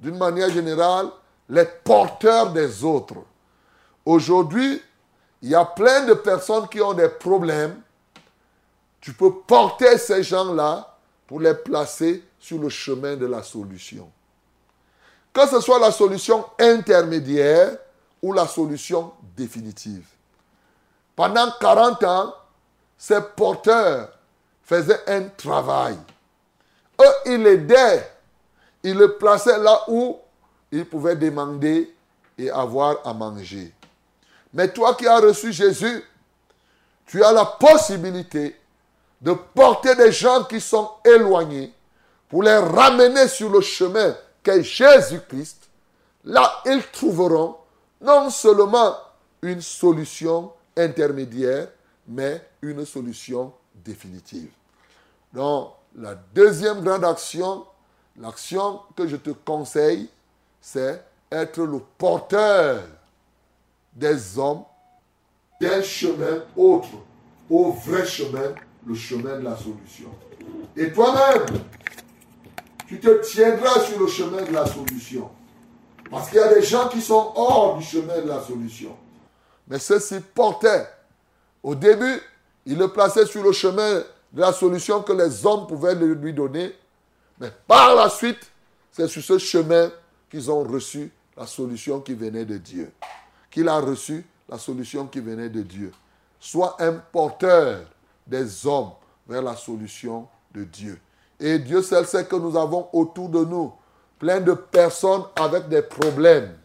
d'une 0.00 0.16
manière 0.16 0.50
générale, 0.50 1.08
les 1.48 1.64
porteurs 1.64 2.52
des 2.52 2.84
autres. 2.84 3.16
Aujourd'hui, 4.04 4.80
il 5.42 5.50
y 5.50 5.54
a 5.54 5.64
plein 5.64 6.04
de 6.04 6.14
personnes 6.14 6.68
qui 6.68 6.80
ont 6.80 6.94
des 6.94 7.08
problèmes. 7.08 7.80
Tu 9.00 9.12
peux 9.12 9.32
porter 9.46 9.96
ces 9.98 10.22
gens-là 10.22 10.96
pour 11.26 11.40
les 11.40 11.54
placer 11.54 12.24
sur 12.38 12.58
le 12.58 12.68
chemin 12.68 13.16
de 13.16 13.26
la 13.26 13.42
solution. 13.42 14.10
Que 15.32 15.46
ce 15.46 15.60
soit 15.60 15.78
la 15.78 15.92
solution 15.92 16.44
intermédiaire 16.58 17.76
ou 18.20 18.32
la 18.32 18.46
solution 18.46 19.12
définitive. 19.36 20.06
Pendant 21.14 21.52
40 21.60 22.04
ans, 22.04 22.34
ces 22.96 23.20
porteurs 23.36 24.10
faisaient 24.64 25.02
un 25.06 25.28
travail. 25.28 25.96
Eux, 27.00 27.14
ils 27.26 27.42
l'aidaient. 27.42 28.12
Ils 28.82 28.96
le 28.96 29.16
plaçaient 29.16 29.58
là 29.58 29.84
où 29.88 30.18
ils 30.72 30.84
pouvaient 30.84 31.16
demander 31.16 31.94
et 32.36 32.50
avoir 32.50 33.06
à 33.06 33.14
manger. 33.14 33.72
Mais 34.52 34.68
toi 34.68 34.94
qui 34.94 35.06
as 35.06 35.20
reçu 35.20 35.52
Jésus, 35.52 36.02
tu 37.06 37.22
as 37.22 37.32
la 37.32 37.44
possibilité 37.44 38.56
de 39.20 39.32
porter 39.32 39.94
des 39.94 40.12
gens 40.12 40.44
qui 40.44 40.60
sont 40.60 40.90
éloignés 41.04 41.72
pour 42.28 42.42
les 42.42 42.56
ramener 42.56 43.26
sur 43.28 43.50
le 43.50 43.60
chemin 43.60 44.14
qu'est 44.42 44.62
Jésus-Christ. 44.62 45.68
Là, 46.24 46.62
ils 46.66 46.82
trouveront 46.92 47.56
non 48.00 48.30
seulement 48.30 48.96
une 49.42 49.60
solution 49.60 50.52
intermédiaire, 50.76 51.68
mais 52.06 52.46
une 52.62 52.84
solution 52.84 53.52
définitive. 53.74 54.50
Donc, 55.32 55.72
la 55.96 56.14
deuxième 56.14 56.82
grande 56.82 57.04
action, 57.04 57.64
l'action 58.18 58.80
que 58.96 59.06
je 59.06 59.16
te 59.16 59.30
conseille, 59.30 60.08
c'est 60.60 61.02
être 61.30 61.62
le 61.62 61.80
porteur 61.96 62.82
des 63.98 64.38
hommes 64.38 64.62
d'un 65.60 65.82
chemin 65.82 66.44
autre, 66.56 66.88
au 67.50 67.72
vrai 67.72 68.06
chemin, 68.06 68.54
le 68.86 68.94
chemin 68.94 69.38
de 69.38 69.44
la 69.44 69.56
solution. 69.56 70.08
Et 70.76 70.92
toi-même, 70.92 71.46
tu 72.86 73.00
te 73.00 73.08
tiendras 73.26 73.80
sur 73.80 73.98
le 73.98 74.06
chemin 74.06 74.42
de 74.42 74.52
la 74.52 74.66
solution. 74.66 75.28
Parce 76.10 76.30
qu'il 76.30 76.38
y 76.38 76.42
a 76.42 76.54
des 76.54 76.62
gens 76.62 76.88
qui 76.88 77.02
sont 77.02 77.32
hors 77.34 77.76
du 77.76 77.84
chemin 77.84 78.20
de 78.22 78.28
la 78.28 78.40
solution. 78.40 78.96
Mais 79.66 79.78
ceux-ci 79.78 80.20
portaient. 80.34 80.88
Au 81.62 81.74
début, 81.74 82.20
ils 82.64 82.78
le 82.78 82.88
plaçaient 82.88 83.26
sur 83.26 83.42
le 83.42 83.52
chemin 83.52 84.02
de 84.32 84.40
la 84.40 84.52
solution 84.52 85.02
que 85.02 85.12
les 85.12 85.44
hommes 85.44 85.66
pouvaient 85.66 85.94
lui 85.94 86.32
donner. 86.32 86.72
Mais 87.40 87.50
par 87.66 87.94
la 87.94 88.08
suite, 88.08 88.50
c'est 88.92 89.08
sur 89.08 89.22
ce 89.22 89.38
chemin 89.38 89.90
qu'ils 90.30 90.50
ont 90.50 90.62
reçu 90.62 91.10
la 91.36 91.46
solution 91.46 92.00
qui 92.00 92.14
venait 92.14 92.44
de 92.44 92.56
Dieu 92.56 92.92
qu'il 93.50 93.68
a 93.68 93.78
reçu 93.78 94.24
la 94.48 94.58
solution 94.58 95.06
qui 95.06 95.20
venait 95.20 95.48
de 95.48 95.62
Dieu. 95.62 95.92
Sois 96.40 96.76
un 96.80 96.92
porteur 96.94 97.86
des 98.26 98.66
hommes 98.66 98.92
vers 99.26 99.42
la 99.42 99.56
solution 99.56 100.28
de 100.52 100.64
Dieu. 100.64 101.00
Et 101.40 101.58
Dieu 101.58 101.82
seul 101.82 102.06
sait 102.06 102.26
que 102.26 102.36
nous 102.36 102.56
avons 102.56 102.88
autour 102.92 103.28
de 103.28 103.44
nous 103.44 103.72
plein 104.18 104.40
de 104.40 104.52
personnes 104.52 105.24
avec 105.36 105.68
des 105.68 105.82
problèmes. 105.82 106.56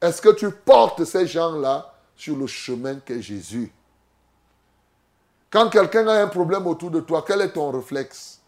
Est-ce 0.00 0.20
que 0.20 0.30
tu 0.30 0.50
portes 0.50 1.04
ces 1.04 1.26
gens-là 1.26 1.94
sur 2.14 2.36
le 2.36 2.46
chemin 2.46 2.96
qu'est 2.96 3.22
Jésus? 3.22 3.72
Quand 5.50 5.70
quelqu'un 5.70 6.06
a 6.08 6.22
un 6.22 6.26
problème 6.26 6.66
autour 6.66 6.90
de 6.90 7.00
toi, 7.00 7.24
quel 7.26 7.40
est 7.40 7.52
ton 7.52 7.70
réflexe? 7.70 8.40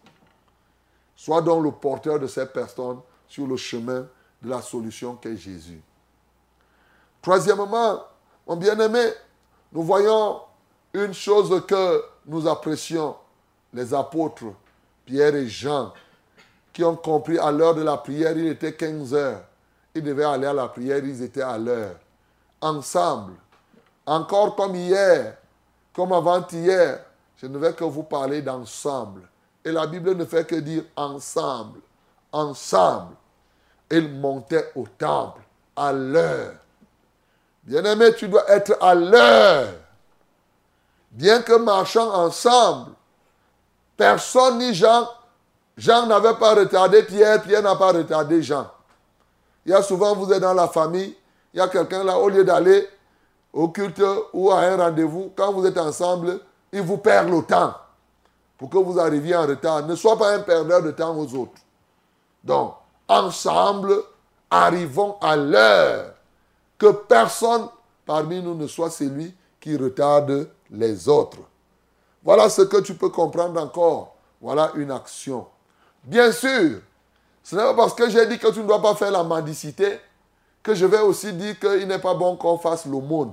Sois 1.15 1.41
donc 1.41 1.65
le 1.65 1.71
porteur 1.71 2.19
de 2.19 2.27
ces 2.27 2.47
personnes 2.47 3.01
sur 3.27 3.47
le 3.47 3.57
chemin 3.57 4.07
de 4.43 4.51
la 4.51 4.61
solution 4.61 5.17
qu'est 5.17 5.37
Jésus. 5.37 5.81
Troisièmement, 7.27 8.05
mon 8.47 8.55
bien-aimé, 8.55 9.11
nous 9.73 9.83
voyons 9.83 10.43
une 10.95 11.13
chose 11.13 11.61
que 11.67 12.05
nous 12.25 12.47
apprécions, 12.47 13.17
les 13.75 13.93
apôtres, 13.93 14.45
Pierre 15.05 15.35
et 15.35 15.49
Jean, 15.49 15.93
qui 16.73 16.85
ont 16.85 16.95
compris 16.95 17.37
à 17.37 17.51
l'heure 17.51 17.75
de 17.75 17.83
la 17.83 17.97
prière, 17.97 18.39
il 18.39 18.47
était 18.47 18.75
15 18.75 19.13
heures. 19.13 19.43
Ils 19.93 20.05
devaient 20.05 20.23
aller 20.23 20.47
à 20.47 20.53
la 20.53 20.69
prière, 20.69 21.05
ils 21.05 21.21
étaient 21.21 21.43
à 21.43 21.59
l'heure. 21.59 21.97
Ensemble. 22.61 23.33
Encore 24.07 24.55
comme 24.55 24.77
hier, 24.77 25.37
comme 25.93 26.13
avant-hier, 26.13 27.01
je 27.39 27.49
ne 27.49 27.59
vais 27.59 27.73
que 27.73 27.83
vous 27.83 28.05
parler 28.05 28.41
d'ensemble. 28.41 29.23
Et 29.65 29.73
la 29.73 29.89
Bible 29.89 30.15
ne 30.15 30.27
fait 30.27 30.47
que 30.47 30.55
dire 30.55 30.85
ensemble. 30.95 31.81
Ensemble. 32.31 33.17
Ils 33.91 34.15
montaient 34.17 34.71
au 34.77 34.87
temple 34.97 35.41
à 35.75 35.93
l'heure. 35.93 36.55
Bien-aimé, 37.67 38.15
tu 38.15 38.29
dois 38.29 38.49
être 38.49 38.77
à 38.81 38.95
l'heure. 38.95 39.75
Bien 41.11 41.43
que 41.43 41.55
marchant 41.55 42.09
ensemble, 42.15 42.93
personne 43.97 44.59
ni 44.59 44.73
Jean, 44.73 45.09
Jean 45.77 46.07
n'avait 46.07 46.35
pas 46.35 46.55
retardé 46.55 47.03
Pierre, 47.03 47.43
Pierre 47.43 47.63
n'a 47.63 47.75
pas 47.75 47.91
retardé 47.91 48.41
Jean. 48.41 48.71
Il 49.65 49.73
y 49.73 49.75
a 49.75 49.83
souvent, 49.83 50.15
vous 50.15 50.33
êtes 50.33 50.43
dans 50.43 50.55
la 50.55 50.69
famille, 50.69 51.17
il 51.53 51.59
y 51.59 51.61
a 51.61 51.67
quelqu'un 51.67 52.05
là, 52.05 52.17
au 52.19 52.29
lieu 52.29 52.45
d'aller 52.45 52.89
au 53.53 53.69
culte 53.69 54.03
ou 54.33 54.53
à 54.53 54.61
un 54.61 54.77
rendez-vous, 54.77 55.33
quand 55.35 55.53
vous 55.53 55.67
êtes 55.67 55.79
ensemble, 55.79 56.39
il 56.71 56.83
vous 56.83 56.99
perd 56.99 57.29
le 57.29 57.43
temps 57.43 57.75
pour 58.59 58.71
que 58.71 58.79
vous 58.79 59.01
arriviez 59.01 59.35
en 59.35 59.47
retard. 59.47 59.85
Ne 59.87 59.97
sois 59.97 60.17
pas 60.17 60.35
un 60.35 60.41
perdeur 60.41 60.83
de 60.83 60.93
temps 60.93 61.17
aux 61.17 61.35
autres. 61.35 61.61
Donc, 62.45 62.75
ensemble, 63.09 63.95
arrivons 64.51 65.17
à 65.21 65.35
l'heure 65.37 66.16
que 66.79 66.91
personne 66.91 67.69
parmi 68.05 68.43
nous 68.43 68.55
ne 68.55 68.67
soit 68.67 68.91
celui 68.91 69.35
qui 69.61 69.77
retarde 69.77 70.49
les 70.71 71.09
autres. 71.09 71.39
Voilà 72.23 72.49
ce 72.49 72.63
que 72.63 72.79
tu 72.79 72.95
peux 72.95 73.09
comprendre 73.09 73.61
encore. 73.61 74.15
Voilà 74.41 74.73
une 74.75 74.91
action. 74.91 75.47
Bien 76.05 76.31
sûr, 76.33 76.81
ce 77.43 77.57
n'est 77.57 77.63
pas 77.63 77.75
parce 77.75 77.95
que 77.95 78.09
j'ai 78.11 78.27
dit 78.27 78.39
que 78.39 78.51
tu 78.53 78.61
ne 78.61 78.67
dois 78.67 78.83
pas 78.83 78.95
faire 78.95 79.11
la 79.11 79.23
mendicité 79.23 79.99
que 80.63 80.75
je 80.75 80.85
vais 80.85 81.01
aussi 81.01 81.33
dire 81.33 81.59
qu'il 81.61 81.87
n'est 81.87 82.01
pas 82.01 82.15
bon 82.15 82.37
qu'on 82.37 82.59
fasse 82.59 82.87
l'aumône. 82.87 83.33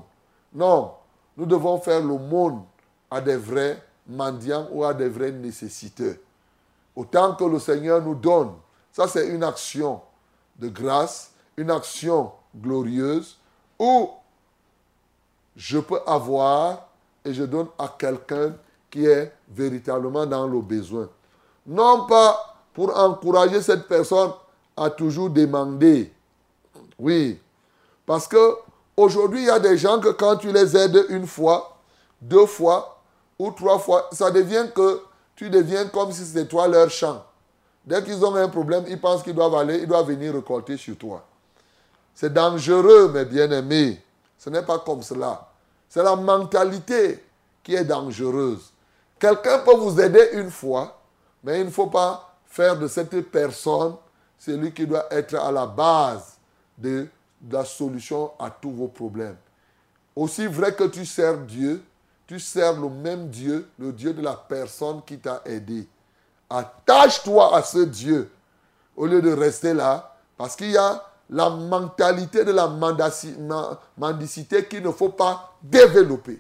Non. 0.53 0.91
nous 1.35 1.47
devons 1.47 1.79
faire 1.79 1.99
l'aumône 1.99 2.61
à 3.09 3.19
des 3.21 3.37
vrais 3.37 3.81
mendiants 4.07 4.67
ou 4.71 4.83
à 4.83 4.93
des 4.93 5.09
vrais 5.09 5.31
nécessiteux. 5.31 6.21
Autant 6.95 7.33
que 7.33 7.43
le 7.43 7.57
Seigneur 7.57 8.01
nous 8.01 8.13
donne. 8.13 8.53
Ça, 8.91 9.07
c'est 9.07 9.27
une 9.27 9.43
action 9.43 10.01
de 10.59 10.69
grâce, 10.69 11.31
une 11.57 11.71
action 11.71 12.31
glorieuse 12.55 13.37
où 13.79 14.09
je 15.55 15.79
peux 15.79 15.99
avoir 16.05 16.87
et 17.25 17.33
je 17.33 17.43
donne 17.43 17.67
à 17.77 17.93
quelqu'un 17.97 18.53
qui 18.89 19.05
est 19.05 19.33
véritablement 19.49 20.25
dans 20.25 20.47
le 20.47 20.61
besoin. 20.61 21.09
Non 21.65 22.05
pas 22.05 22.55
pour 22.73 22.97
encourager 22.97 23.61
cette 23.61 23.87
personne 23.87 24.31
à 24.75 24.89
toujours 24.89 25.29
demander. 25.29 26.11
Oui. 26.99 27.39
Parce 28.05 28.27
que 28.27 28.55
aujourd'hui, 28.97 29.41
il 29.41 29.45
y 29.45 29.49
a 29.49 29.59
des 29.59 29.77
gens 29.77 29.99
que 29.99 30.09
quand 30.09 30.37
tu 30.37 30.51
les 30.51 30.75
aides 30.75 31.05
une 31.09 31.27
fois, 31.27 31.77
deux 32.21 32.45
fois 32.45 33.01
ou 33.39 33.51
trois 33.51 33.79
fois, 33.79 34.09
ça 34.11 34.31
devient 34.31 34.65
que 34.73 35.01
tu 35.35 35.49
deviens 35.49 35.87
comme 35.87 36.11
si 36.11 36.25
c'était 36.25 36.47
toi 36.47 36.67
leur 36.67 36.89
champ. 36.89 37.23
Dès 37.85 38.03
qu'ils 38.03 38.23
ont 38.23 38.35
un 38.35 38.47
problème, 38.47 38.85
ils 38.87 38.99
pensent 38.99 39.23
qu'ils 39.23 39.35
doivent 39.35 39.55
aller, 39.55 39.79
ils 39.79 39.87
doivent 39.87 40.07
venir 40.07 40.33
récolter 40.33 40.77
sur 40.77 40.97
toi. 40.97 41.23
C'est 42.13 42.33
dangereux, 42.33 43.11
mes 43.11 43.25
bien-aimés. 43.25 44.01
Ce 44.37 44.49
n'est 44.49 44.61
pas 44.61 44.79
comme 44.79 45.01
cela. 45.01 45.49
C'est 45.89 46.03
la 46.03 46.15
mentalité 46.15 47.23
qui 47.63 47.75
est 47.75 47.85
dangereuse. 47.85 48.71
Quelqu'un 49.19 49.59
peut 49.59 49.75
vous 49.75 49.99
aider 50.01 50.31
une 50.33 50.51
fois, 50.51 50.99
mais 51.43 51.61
il 51.61 51.65
ne 51.65 51.71
faut 51.71 51.87
pas 51.87 52.35
faire 52.45 52.77
de 52.77 52.87
cette 52.87 53.19
personne 53.31 53.95
celui 54.37 54.73
qui 54.73 54.85
doit 54.85 55.05
être 55.11 55.35
à 55.35 55.51
la 55.51 55.65
base 55.65 56.37
de, 56.77 57.07
la 57.49 57.63
solution 57.65 58.31
à 58.39 58.49
tous 58.49 58.71
vos 58.71 58.87
problèmes. 58.87 59.37
Aussi 60.15 60.47
vrai 60.47 60.73
que 60.73 60.85
tu 60.85 61.05
sers 61.05 61.37
Dieu, 61.37 61.83
tu 62.27 62.39
sers 62.39 62.79
le 62.79 62.89
même 62.89 63.29
Dieu, 63.29 63.67
le 63.79 63.91
Dieu 63.91 64.13
de 64.13 64.21
la 64.21 64.33
personne 64.33 65.01
qui 65.05 65.17
t'a 65.17 65.41
aidé. 65.45 65.87
Attache-toi 66.49 67.55
à 67.55 67.63
ce 67.63 67.79
Dieu 67.79 68.31
au 68.95 69.05
lieu 69.05 69.21
de 69.21 69.31
rester 69.31 69.73
là, 69.73 70.15
parce 70.37 70.55
qu'il 70.55 70.71
y 70.71 70.77
a 70.77 71.03
la 71.33 71.49
mentalité 71.49 72.45
de 72.45 72.51
la 72.51 72.67
mendicité 73.97 74.65
qu'il 74.65 74.83
ne 74.83 74.91
faut 74.91 75.09
pas 75.09 75.55
développer. 75.63 76.39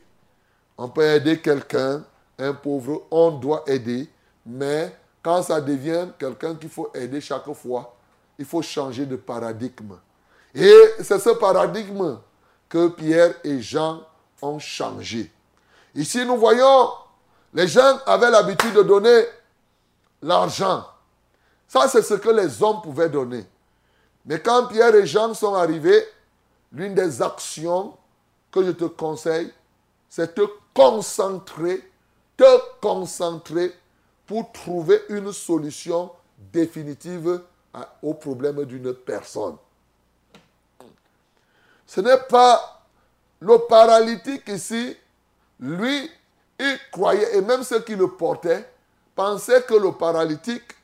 On 0.77 0.87
peut 0.87 1.03
aider 1.03 1.41
quelqu'un, 1.41 2.03
un 2.37 2.53
pauvre, 2.53 3.03
on 3.09 3.31
doit 3.31 3.63
aider, 3.65 4.07
mais 4.45 4.95
quand 5.23 5.41
ça 5.41 5.59
devient 5.59 6.09
quelqu'un 6.19 6.53
qu'il 6.55 6.69
faut 6.69 6.91
aider 6.93 7.19
chaque 7.21 7.51
fois, 7.53 7.95
il 8.37 8.45
faut 8.45 8.61
changer 8.61 9.07
de 9.07 9.15
paradigme. 9.15 9.95
Et 10.53 10.75
c'est 11.01 11.19
ce 11.19 11.31
paradigme 11.31 12.19
que 12.69 12.89
Pierre 12.89 13.33
et 13.43 13.61
Jean 13.61 14.01
ont 14.43 14.59
changé. 14.59 15.31
Ici, 15.95 16.23
nous 16.23 16.37
voyons, 16.37 16.89
les 17.51 17.67
gens 17.67 17.97
avaient 18.05 18.29
l'habitude 18.29 18.73
de 18.73 18.83
donner 18.83 19.25
l'argent. 20.21 20.85
Ça, 21.67 21.87
c'est 21.87 22.03
ce 22.03 22.13
que 22.13 22.29
les 22.29 22.61
hommes 22.61 22.81
pouvaient 22.81 23.09
donner. 23.09 23.43
Mais 24.25 24.39
quand 24.39 24.67
Pierre 24.67 24.95
et 24.95 25.05
Jean 25.05 25.33
sont 25.33 25.53
arrivés, 25.53 26.07
l'une 26.71 26.95
des 26.95 27.21
actions 27.21 27.95
que 28.51 28.63
je 28.63 28.71
te 28.71 28.85
conseille, 28.85 29.51
c'est 30.09 30.35
te 30.35 30.41
concentrer, 30.73 31.89
te 32.37 32.79
concentrer 32.79 33.73
pour 34.25 34.51
trouver 34.51 35.01
une 35.09 35.31
solution 35.31 36.11
définitive 36.37 37.41
au 38.01 38.13
problème 38.13 38.63
d'une 38.65 38.93
personne. 38.93 39.57
Ce 41.85 42.01
n'est 42.01 42.17
pas 42.29 42.81
le 43.39 43.57
paralytique 43.67 44.47
ici, 44.47 44.95
lui, 45.59 46.09
il 46.59 46.79
croyait, 46.91 47.37
et 47.37 47.41
même 47.41 47.63
ceux 47.63 47.81
qui 47.81 47.95
le 47.95 48.07
portaient, 48.07 48.69
pensaient 49.15 49.63
que 49.63 49.73
le 49.73 49.91
paralytique 49.91 50.75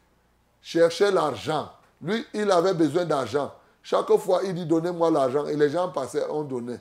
cherchait 0.61 1.11
l'argent. 1.11 1.71
Lui, 2.01 2.25
il 2.33 2.49
avait 2.51 2.73
besoin 2.73 3.05
d'argent. 3.05 3.53
Chaque 3.83 4.11
fois, 4.17 4.41
il 4.43 4.53
dit 4.53 4.65
donnez-moi 4.65 5.09
l'argent. 5.11 5.45
Et 5.47 5.55
les 5.55 5.69
gens 5.69 5.89
passaient, 5.89 6.25
on 6.29 6.43
donnait. 6.43 6.79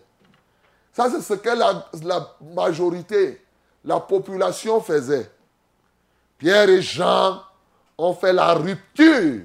Ça, 0.92 1.08
c'est 1.10 1.20
ce 1.20 1.34
que 1.34 1.50
la, 1.50 2.36
majorité, 2.54 3.44
la 3.84 4.00
population 4.00 4.80
faisait. 4.80 5.30
Pierre 6.38 6.68
et 6.68 6.82
Jean 6.82 7.42
ont 7.96 8.14
fait 8.14 8.32
la 8.32 8.54
rupture 8.54 9.42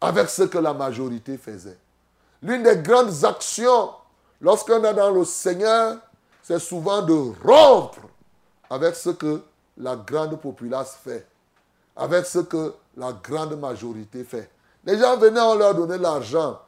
avec 0.00 0.28
ce 0.28 0.42
que 0.42 0.58
la 0.58 0.74
majorité 0.74 1.38
faisait. 1.38 1.78
L'une 2.42 2.62
des 2.62 2.76
grandes 2.76 3.24
actions 3.24 3.90
lorsqu'on 4.40 4.82
est 4.84 4.94
dans 4.94 5.10
le 5.10 5.24
Seigneur, 5.24 5.98
c'est 6.42 6.58
souvent 6.58 7.02
de 7.02 7.32
rompre 7.44 8.00
avec 8.68 8.94
ce 8.96 9.10
que 9.10 9.42
la 9.76 9.96
grande 9.96 10.40
populace 10.40 10.98
fait, 11.02 11.26
avec 11.94 12.26
ce 12.26 12.40
que 12.40 12.74
la 12.96 13.12
grande 13.12 13.58
majorité 13.58 14.24
fait. 14.24 14.50
Les 14.84 14.98
gens 14.98 15.16
venaient, 15.16 15.40
on 15.40 15.54
leur 15.54 15.74
donnait 15.74 15.98
l'argent. 15.98 16.60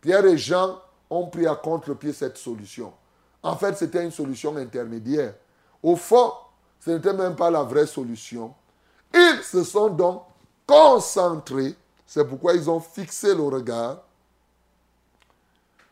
Pierre 0.00 0.24
et 0.26 0.38
Jean 0.38 0.80
ont 1.08 1.26
pris 1.26 1.46
à 1.46 1.54
contre-pied 1.54 2.12
cette 2.12 2.36
solution. 2.36 2.92
En 3.42 3.56
fait, 3.56 3.76
c'était 3.76 4.04
une 4.04 4.10
solution 4.10 4.56
intermédiaire. 4.56 5.34
Au 5.82 5.96
fond, 5.96 6.32
ce 6.80 6.90
n'était 6.90 7.12
même 7.12 7.36
pas 7.36 7.50
la 7.50 7.62
vraie 7.62 7.86
solution. 7.86 8.54
Ils 9.14 9.40
se 9.42 9.62
sont 9.64 9.88
donc 9.88 10.24
concentrés. 10.66 11.74
C'est 12.06 12.24
pourquoi 12.24 12.54
ils 12.54 12.68
ont 12.68 12.80
fixé 12.80 13.34
le 13.34 13.42
regard. 13.42 13.98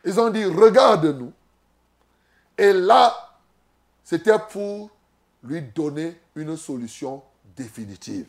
Ils 0.03 0.19
ont 0.19 0.29
dit, 0.29 0.45
regarde-nous. 0.45 1.31
Et 2.57 2.73
là, 2.73 3.15
c'était 4.03 4.39
pour 4.51 4.89
lui 5.43 5.61
donner 5.61 6.19
une 6.35 6.57
solution 6.57 7.21
définitive. 7.55 8.27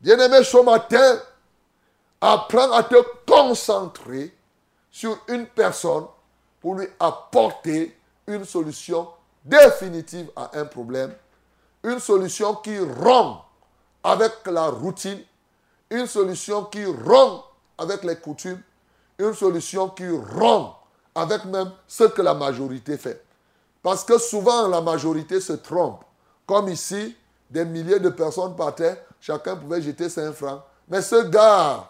Bien-aimé, 0.00 0.42
ce 0.44 0.56
apprends 2.20 2.72
à 2.72 2.82
te 2.82 2.96
concentrer 3.26 4.34
sur 4.90 5.18
une 5.28 5.46
personne 5.46 6.04
pour 6.60 6.74
lui 6.74 6.86
apporter 6.98 7.96
une 8.26 8.44
solution 8.44 9.08
définitive 9.44 10.30
à 10.36 10.50
un 10.58 10.64
problème, 10.66 11.14
une 11.82 11.98
solution 11.98 12.54
qui 12.56 12.78
rompt 12.78 13.42
avec 14.04 14.32
la 14.46 14.68
routine, 14.68 15.20
une 15.90 16.06
solution 16.06 16.64
qui 16.64 16.84
rompt 16.84 17.44
avec 17.78 18.04
les 18.04 18.16
coutumes, 18.16 18.60
une 19.18 19.34
solution 19.34 19.88
qui 19.88 20.08
rompt 20.08 20.74
avec 21.14 21.44
même 21.46 21.70
ce 21.88 22.04
que 22.04 22.22
la 22.22 22.34
majorité 22.34 22.96
fait. 22.96 23.24
Parce 23.82 24.04
que 24.04 24.18
souvent 24.18 24.68
la 24.68 24.80
majorité 24.80 25.40
se 25.40 25.54
trompe. 25.54 26.04
Comme 26.46 26.68
ici, 26.68 27.16
des 27.48 27.64
milliers 27.64 27.98
de 27.98 28.10
personnes 28.10 28.54
partaient, 28.54 29.02
chacun 29.20 29.56
pouvait 29.56 29.80
jeter 29.80 30.08
5 30.08 30.32
francs. 30.32 30.62
Mais 30.88 31.00
ce 31.00 31.22
gars, 31.24 31.88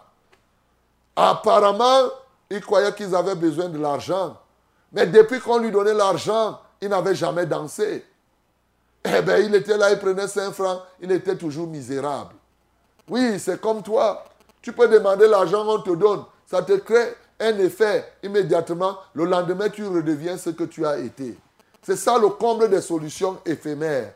apparemment, 1.29 2.09
il 2.49 2.61
croyait 2.61 2.93
qu'ils 2.93 3.15
avaient 3.15 3.35
besoin 3.35 3.69
de 3.69 3.77
l'argent. 3.77 4.37
Mais 4.91 5.07
depuis 5.07 5.39
qu'on 5.39 5.57
lui 5.57 5.71
donnait 5.71 5.93
l'argent, 5.93 6.59
il 6.81 6.89
n'avait 6.89 7.15
jamais 7.15 7.45
dansé. 7.45 8.05
Eh 9.03 9.21
bien, 9.21 9.37
il 9.37 9.55
était 9.55 9.77
là, 9.77 9.91
il 9.91 9.99
prenait 9.99 10.27
5 10.27 10.51
francs, 10.51 10.81
il 10.99 11.11
était 11.11 11.35
toujours 11.35 11.67
misérable. 11.67 12.35
Oui, 13.09 13.39
c'est 13.39 13.59
comme 13.59 13.81
toi. 13.81 14.25
Tu 14.61 14.73
peux 14.73 14.87
demander 14.87 15.27
l'argent, 15.27 15.65
on 15.67 15.79
te 15.79 15.91
donne. 15.91 16.23
Ça 16.45 16.61
te 16.61 16.73
crée 16.73 17.15
un 17.39 17.57
effet 17.57 18.13
immédiatement. 18.21 18.97
Le 19.13 19.25
lendemain, 19.25 19.69
tu 19.69 19.87
redeviens 19.87 20.37
ce 20.37 20.51
que 20.51 20.65
tu 20.65 20.85
as 20.85 20.99
été. 20.99 21.37
C'est 21.81 21.95
ça 21.95 22.17
le 22.19 22.29
comble 22.29 22.69
des 22.69 22.81
solutions 22.81 23.39
éphémères. 23.45 24.13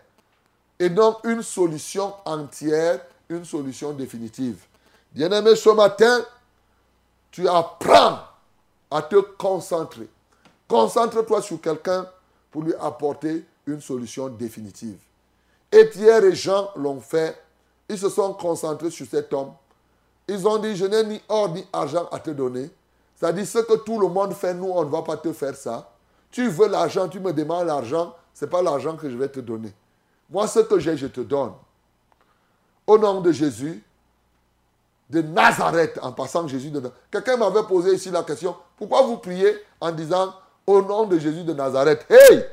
Et 0.78 0.90
donc, 0.90 1.18
une 1.24 1.42
solution 1.42 2.14
entière, 2.26 3.00
une 3.30 3.46
solution 3.46 3.92
définitive. 3.92 4.58
Bien-aimé, 5.12 5.56
ce 5.56 5.70
matin, 5.70 6.20
tu 7.36 7.50
apprends 7.50 8.20
à 8.90 9.02
te 9.02 9.18
concentrer. 9.18 10.08
Concentre-toi 10.70 11.42
sur 11.42 11.60
quelqu'un 11.60 12.08
pour 12.50 12.64
lui 12.64 12.74
apporter 12.80 13.44
une 13.68 13.82
solution 13.82 14.30
définitive. 14.30 14.98
Et 15.70 15.84
Pierre 15.84 16.24
et 16.24 16.34
Jean 16.34 16.70
l'ont 16.78 17.02
fait. 17.02 17.38
Ils 17.90 17.98
se 17.98 18.08
sont 18.08 18.34
concentrés 18.36 18.90
sur 18.90 19.06
cet 19.06 19.34
homme. 19.34 19.52
Ils 20.30 20.48
ont 20.48 20.58
dit, 20.60 20.78
je 20.78 20.86
n'ai 20.86 21.04
ni 21.04 21.22
or 21.28 21.50
ni 21.50 21.68
argent 21.74 22.08
à 22.10 22.20
te 22.20 22.32
donner. 22.32 22.70
C'est-à-dire, 23.18 23.46
ce 23.46 23.60
que 23.60 23.80
tout 23.80 24.00
le 24.00 24.08
monde 24.08 24.34
fait, 24.34 24.54
nous, 24.54 24.70
on 24.70 24.86
ne 24.86 24.90
va 24.90 25.02
pas 25.02 25.18
te 25.18 25.34
faire 25.34 25.58
ça. 25.58 25.92
Tu 26.32 26.48
veux 26.48 26.70
l'argent, 26.70 27.10
tu 27.10 27.20
me 27.20 27.34
demandes 27.34 27.68
l'argent, 27.68 28.16
ce 28.34 28.46
n'est 28.46 28.52
pas 28.52 28.62
l'argent 28.62 28.96
que 28.96 29.10
je 29.10 29.18
vais 29.18 29.28
te 29.28 29.42
donner. 29.42 29.74
Moi, 30.30 30.48
ce 30.48 30.60
que 30.60 30.80
j'ai, 30.80 30.96
je 30.96 31.08
te 31.08 31.20
donne. 31.20 31.52
Au 32.88 32.98
nom 32.98 33.20
de 33.20 33.34
Jésus, 33.34 33.84
de 35.10 35.22
Nazareth, 35.22 36.00
en 36.02 36.12
passant 36.12 36.48
Jésus 36.48 36.70
de 36.70 36.80
Nazareth. 36.80 36.98
Quelqu'un 37.12 37.38
m'avait 37.38 37.64
posé 37.64 37.94
ici 37.94 38.10
la 38.10 38.24
question, 38.24 38.56
pourquoi 38.78 39.04
vous 39.04 39.18
priez 39.18 39.56
en 39.80 39.92
disant 39.92 40.34
au 40.66 40.82
nom 40.82 41.06
de 41.06 41.20
Jésus 41.20 41.44
de 41.44 41.54
Nazareth? 41.54 42.06
Hey 42.10 42.44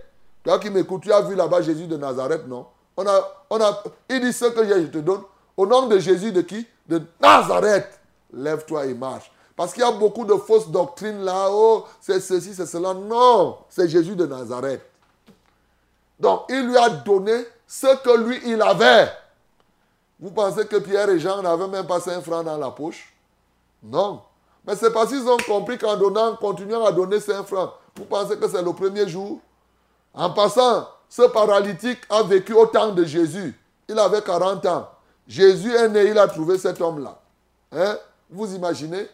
Toi 0.44 0.58
qui 0.58 0.70
m'écoutes, 0.70 1.02
tu 1.02 1.12
as 1.12 1.22
vu 1.22 1.34
là-bas 1.34 1.62
Jésus 1.62 1.86
de 1.86 1.96
Nazareth, 1.96 2.46
non? 2.46 2.66
On 2.96 3.06
a, 3.06 3.44
on 3.48 3.60
a, 3.60 3.82
Il 4.10 4.20
dit 4.20 4.32
ce 4.32 4.46
que 4.46 4.64
je 4.64 4.86
te 4.86 4.98
donne. 4.98 5.22
Au 5.56 5.66
nom 5.66 5.86
de 5.86 5.98
Jésus 5.98 6.32
de 6.32 6.42
qui? 6.42 6.66
De 6.86 7.02
Nazareth. 7.20 7.98
Lève-toi 8.34 8.86
et 8.86 8.94
marche. 8.94 9.30
Parce 9.56 9.72
qu'il 9.72 9.82
y 9.82 9.86
a 9.86 9.92
beaucoup 9.92 10.24
de 10.24 10.34
fausses 10.34 10.68
doctrines 10.68 11.22
là. 11.24 11.46
Oh, 11.50 11.84
c'est 12.00 12.20
ceci, 12.20 12.54
c'est 12.54 12.66
cela. 12.66 12.94
Non, 12.94 13.58
c'est 13.68 13.88
Jésus 13.88 14.16
de 14.16 14.26
Nazareth. 14.26 14.82
Donc, 16.18 16.42
il 16.48 16.68
lui 16.68 16.76
a 16.76 16.88
donné 16.88 17.44
ce 17.66 17.86
que 18.02 18.16
lui, 18.18 18.40
il 18.44 18.60
avait. 18.60 19.08
Vous 20.22 20.30
pensez 20.30 20.64
que 20.66 20.76
Pierre 20.76 21.10
et 21.10 21.18
Jean 21.18 21.42
n'avaient 21.42 21.66
même 21.66 21.84
pas 21.84 21.98
5 21.98 22.22
francs 22.22 22.44
dans 22.44 22.56
la 22.56 22.70
poche? 22.70 23.12
Non. 23.82 24.22
Mais 24.64 24.76
c'est 24.76 24.92
parce 24.92 25.08
qu'ils 25.08 25.28
ont 25.28 25.36
compris 25.48 25.76
qu'en 25.76 25.96
donnant, 25.96 26.36
continuant 26.36 26.84
à 26.84 26.92
donner 26.92 27.18
5 27.18 27.44
francs, 27.44 27.72
vous 27.96 28.04
pensez 28.04 28.36
que 28.38 28.48
c'est 28.48 28.62
le 28.62 28.72
premier 28.72 29.08
jour? 29.08 29.40
En 30.14 30.30
passant, 30.30 30.86
ce 31.08 31.22
paralytique 31.22 31.98
a 32.08 32.22
vécu 32.22 32.52
au 32.52 32.66
temps 32.66 32.92
de 32.92 33.02
Jésus. 33.02 33.58
Il 33.88 33.98
avait 33.98 34.22
40 34.22 34.64
ans. 34.66 34.88
Jésus 35.26 35.74
est 35.74 35.88
né, 35.88 36.10
il 36.10 36.18
a 36.18 36.28
trouvé 36.28 36.56
cet 36.56 36.80
homme-là. 36.80 37.18
Hein? 37.72 37.98
Vous 38.30 38.54
imaginez? 38.54 39.08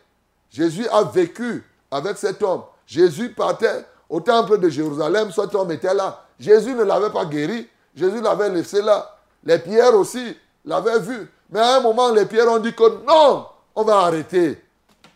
Jésus 0.50 0.86
a 0.88 1.04
vécu 1.04 1.64
avec 1.90 2.18
cet 2.18 2.42
homme. 2.42 2.64
Jésus 2.86 3.30
partait 3.30 3.86
au 4.10 4.20
temple 4.20 4.58
de 4.58 4.68
Jérusalem, 4.68 5.32
cet 5.32 5.54
homme 5.54 5.72
était 5.72 5.94
là. 5.94 6.26
Jésus 6.38 6.74
ne 6.74 6.82
l'avait 6.82 7.10
pas 7.10 7.24
guéri. 7.24 7.66
Jésus 7.94 8.20
l'avait 8.20 8.50
laissé 8.50 8.82
là. 8.82 9.16
Les 9.42 9.58
pierres 9.58 9.94
aussi 9.94 10.36
l'avaient 10.68 11.00
vu. 11.00 11.30
Mais 11.50 11.60
à 11.60 11.76
un 11.76 11.80
moment, 11.80 12.12
les 12.12 12.26
pierres 12.26 12.48
ont 12.48 12.58
dit 12.58 12.74
que 12.74 13.04
non, 13.04 13.46
on 13.74 13.82
va 13.84 14.00
arrêter 14.00 14.62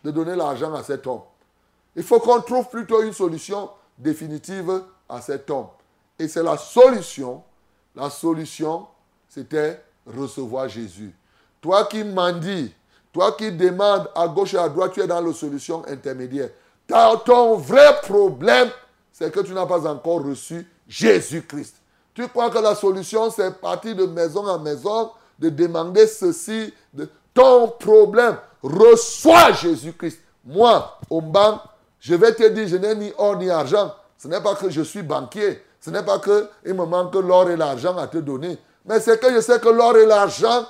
de 0.03 0.11
donner 0.11 0.35
l'argent 0.35 0.73
à 0.75 0.83
cet 0.83 1.07
homme. 1.07 1.21
Il 1.95 2.03
faut 2.03 2.21
qu'on 2.21 2.41
trouve 2.41 2.69
plutôt 2.69 3.03
une 3.03 3.12
solution 3.12 3.71
définitive 3.99 4.83
à 5.09 5.21
cet 5.21 5.51
homme. 5.51 5.67
Et 6.19 6.27
c'est 6.27 6.43
la 6.43 6.57
solution. 6.57 7.43
La 7.95 8.09
solution, 8.09 8.87
c'était 9.29 9.83
recevoir 10.07 10.69
Jésus. 10.69 11.15
Toi 11.61 11.85
qui 11.85 12.03
dis, 12.41 12.75
toi 13.12 13.33
qui 13.33 13.53
demandes 13.53 14.09
à 14.15 14.27
gauche 14.27 14.55
et 14.55 14.59
à 14.59 14.69
droite, 14.69 14.93
tu 14.95 15.01
es 15.01 15.07
dans 15.07 15.21
la 15.21 15.33
solution 15.35 15.85
intermédiaire. 15.87 16.49
Ton 17.25 17.57
vrai 17.57 18.01
problème, 18.03 18.71
c'est 19.12 19.31
que 19.31 19.41
tu 19.41 19.53
n'as 19.53 19.67
pas 19.67 19.87
encore 19.87 20.25
reçu 20.25 20.67
Jésus-Christ. 20.88 21.77
Tu 22.15 22.27
crois 22.29 22.51
que 22.51 22.59
la 22.59 22.75
solution, 22.75 23.31
c'est 23.31 23.61
partir 23.61 23.95
de 23.95 24.07
maison 24.07 24.47
en 24.47 24.59
maison, 24.59 25.11
de 25.38 25.49
demander 25.49 26.07
ceci. 26.07 26.73
Ton 27.35 27.68
problème, 27.68 28.37
reçois 28.62 29.53
Jésus-Christ. 29.53 30.21
Moi, 30.45 30.99
au 31.09 31.21
banc, 31.21 31.61
je 32.01 32.14
vais 32.14 32.35
te 32.35 32.49
dire, 32.49 32.66
je 32.68 32.77
n'ai 32.77 32.95
ni 32.95 33.12
or 33.16 33.37
ni 33.37 33.49
argent. 33.49 33.95
Ce 34.18 34.29
n'est 34.29 34.40
pas 34.40 34.55
que 34.55 34.71
je 34.71 34.83
suis 34.83 35.03
banquier. 35.03 35.62
Ce 35.81 35.90
n'est 35.90 36.03
pas 36.03 36.18
qu'il 36.21 36.75
me 36.75 36.85
manque 36.85 37.14
l'or 37.14 37.51
et 37.51 37.57
l'argent 37.57 37.97
à 37.97 38.07
te 38.07 38.18
donner. 38.18 38.59
Mais 38.85 39.01
c'est 39.01 39.21
que 39.21 39.33
je 39.33 39.40
sais 39.40 39.59
que 39.59 39.68
l'or 39.68 39.97
et 39.97 40.07
l'argent 40.07 40.66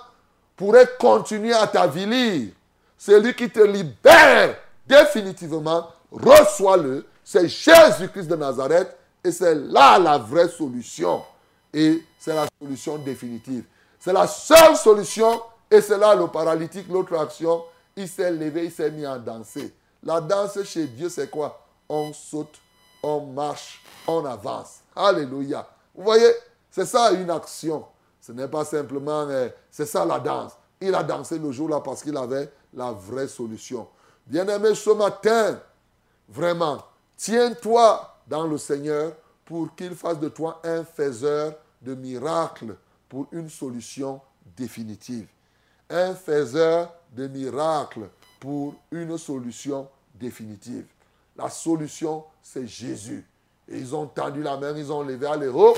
pourraient 0.56 0.88
continuer 0.98 1.52
à 1.52 1.66
t'avilir. 1.66 2.50
Celui 2.96 3.34
qui 3.34 3.50
te 3.50 3.60
libère 3.60 4.56
définitivement, 4.86 5.88
reçois-le. 6.10 7.04
C'est 7.24 7.48
Jésus-Christ 7.48 8.28
de 8.28 8.36
Nazareth. 8.36 8.96
Et 9.24 9.32
c'est 9.32 9.54
là 9.54 9.98
la 9.98 10.18
vraie 10.18 10.48
solution. 10.48 11.22
Et 11.72 12.02
c'est 12.18 12.34
la 12.34 12.46
solution 12.60 12.98
définitive. 12.98 13.64
C'est 14.02 14.12
la 14.12 14.26
seule 14.26 14.76
solution. 14.76 15.40
Et 15.70 15.80
c'est 15.80 15.96
là 15.96 16.16
le 16.16 16.26
paralytique, 16.26 16.88
l'autre 16.88 17.16
action. 17.16 17.62
Il 17.94 18.08
s'est 18.08 18.32
levé, 18.32 18.64
il 18.64 18.72
s'est 18.72 18.90
mis 18.90 19.06
à 19.06 19.16
danser. 19.16 19.72
La 20.02 20.20
danse 20.20 20.60
chez 20.64 20.88
Dieu, 20.88 21.08
c'est 21.08 21.30
quoi? 21.30 21.64
On 21.88 22.12
saute, 22.12 22.58
on 23.00 23.20
marche, 23.20 23.80
on 24.08 24.24
avance. 24.24 24.80
Alléluia. 24.96 25.68
Vous 25.94 26.02
voyez, 26.02 26.32
c'est 26.68 26.84
ça 26.84 27.12
une 27.12 27.30
action. 27.30 27.84
Ce 28.20 28.32
n'est 28.32 28.48
pas 28.48 28.64
simplement, 28.64 29.24
euh, 29.28 29.48
c'est 29.70 29.86
ça 29.86 30.04
la 30.04 30.18
danse. 30.18 30.54
Il 30.80 30.92
a 30.96 31.04
dansé 31.04 31.38
le 31.38 31.52
jour-là 31.52 31.78
parce 31.78 32.02
qu'il 32.02 32.16
avait 32.16 32.50
la 32.74 32.90
vraie 32.90 33.28
solution. 33.28 33.86
Bien-aimé, 34.26 34.74
ce 34.74 34.90
matin, 34.90 35.60
vraiment, 36.28 36.78
tiens-toi 37.16 38.16
dans 38.26 38.48
le 38.48 38.58
Seigneur 38.58 39.12
pour 39.44 39.72
qu'il 39.76 39.94
fasse 39.94 40.18
de 40.18 40.28
toi 40.28 40.60
un 40.64 40.82
faiseur 40.82 41.54
de 41.80 41.94
miracles 41.94 42.74
pour 43.12 43.26
une 43.32 43.50
solution 43.50 44.22
définitive. 44.56 45.26
Un 45.90 46.14
faiseur 46.14 46.94
de 47.14 47.26
miracles 47.26 48.08
pour 48.40 48.74
une 48.90 49.18
solution 49.18 49.86
définitive. 50.14 50.86
La 51.36 51.50
solution, 51.50 52.24
c'est 52.42 52.66
Jésus. 52.66 53.22
Et 53.68 53.76
ils 53.76 53.94
ont 53.94 54.06
tendu 54.06 54.42
la 54.42 54.56
main, 54.56 54.74
ils 54.74 54.90
ont 54.90 55.02
levé, 55.02 55.26
allez, 55.26 55.48
hop, 55.48 55.76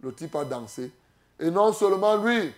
le 0.00 0.14
type 0.14 0.34
a 0.34 0.46
dansé. 0.46 0.90
Et 1.38 1.50
non 1.50 1.74
seulement 1.74 2.16
lui. 2.16 2.50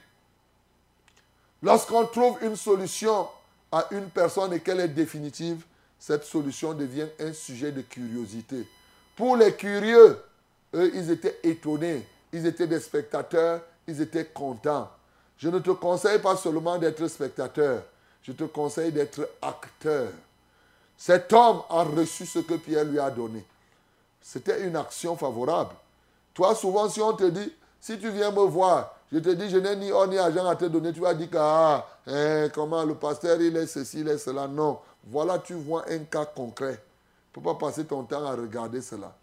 Lorsqu'on 1.61 2.07
trouve 2.07 2.39
une 2.43 2.55
solution 2.55 3.27
à 3.73 3.89
une 3.91 4.11
personne 4.11 4.53
et 4.53 4.61
qu'elle 4.61 4.79
est 4.79 4.87
définitive, 4.87 5.65
cette 5.99 6.23
solution 6.23 6.73
devient 6.73 7.09
un 7.19 7.33
sujet 7.33 7.73
de 7.73 7.83
curiosité. 7.83 8.65
Pour 9.17 9.37
les 9.37 9.57
curieux, 9.57 10.23
eux, 10.73 10.93
ils 10.95 11.11
étaient 11.11 11.41
étonnés, 11.43 12.07
ils 12.33 12.47
étaient 12.47 12.69
des 12.69 12.79
spectateurs, 12.79 13.61
ils 13.87 14.01
étaient 14.01 14.27
contents. 14.27 14.91
Je 15.39 15.49
ne 15.49 15.59
te 15.59 15.71
conseille 15.71 16.21
pas 16.21 16.37
seulement 16.37 16.79
d'être 16.79 17.07
spectateur, 17.09 17.83
je 18.23 18.33
te 18.33 18.45
conseille 18.45 18.93
d'être 18.93 19.29
acteur. 19.43 20.09
Cet 20.97 21.33
homme 21.33 21.63
a 21.69 21.83
reçu 21.83 22.25
ce 22.25 22.39
que 22.39 22.55
Pierre 22.55 22.85
lui 22.85 22.99
a 22.99 23.11
donné. 23.11 23.45
C'était 24.23 24.67
une 24.67 24.77
action 24.77 25.17
favorable. 25.17 25.75
Toi, 26.33 26.55
souvent, 26.55 26.89
si 26.89 27.01
on 27.01 27.13
te 27.13 27.25
dit, 27.25 27.53
si 27.81 27.99
tu 27.99 28.11
viens 28.11 28.31
me 28.31 28.41
voir, 28.41 28.95
je 29.13 29.19
te 29.19 29.29
dis, 29.29 29.51
je 29.51 29.59
n'ai 29.59 29.77
ni 29.77 29.93
or 29.93 30.09
ni 30.09 30.19
argent 30.19 30.47
à 30.47 30.57
te 30.57 30.65
donner, 30.65 30.93
tu 30.93 31.01
vas 31.01 31.15
dire 31.15 31.29
ah, 31.37 31.87
hein, 32.07 32.49
comment 32.53 32.83
le 32.85 32.95
pasteur, 32.95 33.41
il 33.41 33.57
est 33.57 33.67
ceci, 33.67 34.01
il 34.01 34.09
est 34.09 34.19
cela. 34.19 34.49
Non. 34.49 34.79
Voilà, 35.07 35.39
tu 35.39 35.55
vois 35.55 35.85
un 35.91 35.99
cas 35.99 36.25
concret. 36.25 36.83
Tu 37.33 37.39
ne 37.39 37.45
peux 37.45 37.53
pas 37.53 37.67
passer 37.67 37.85
ton 37.85 38.05
temps 38.05 38.25
à 38.25 38.35
regarder 38.35 38.81
cela. 38.81 39.15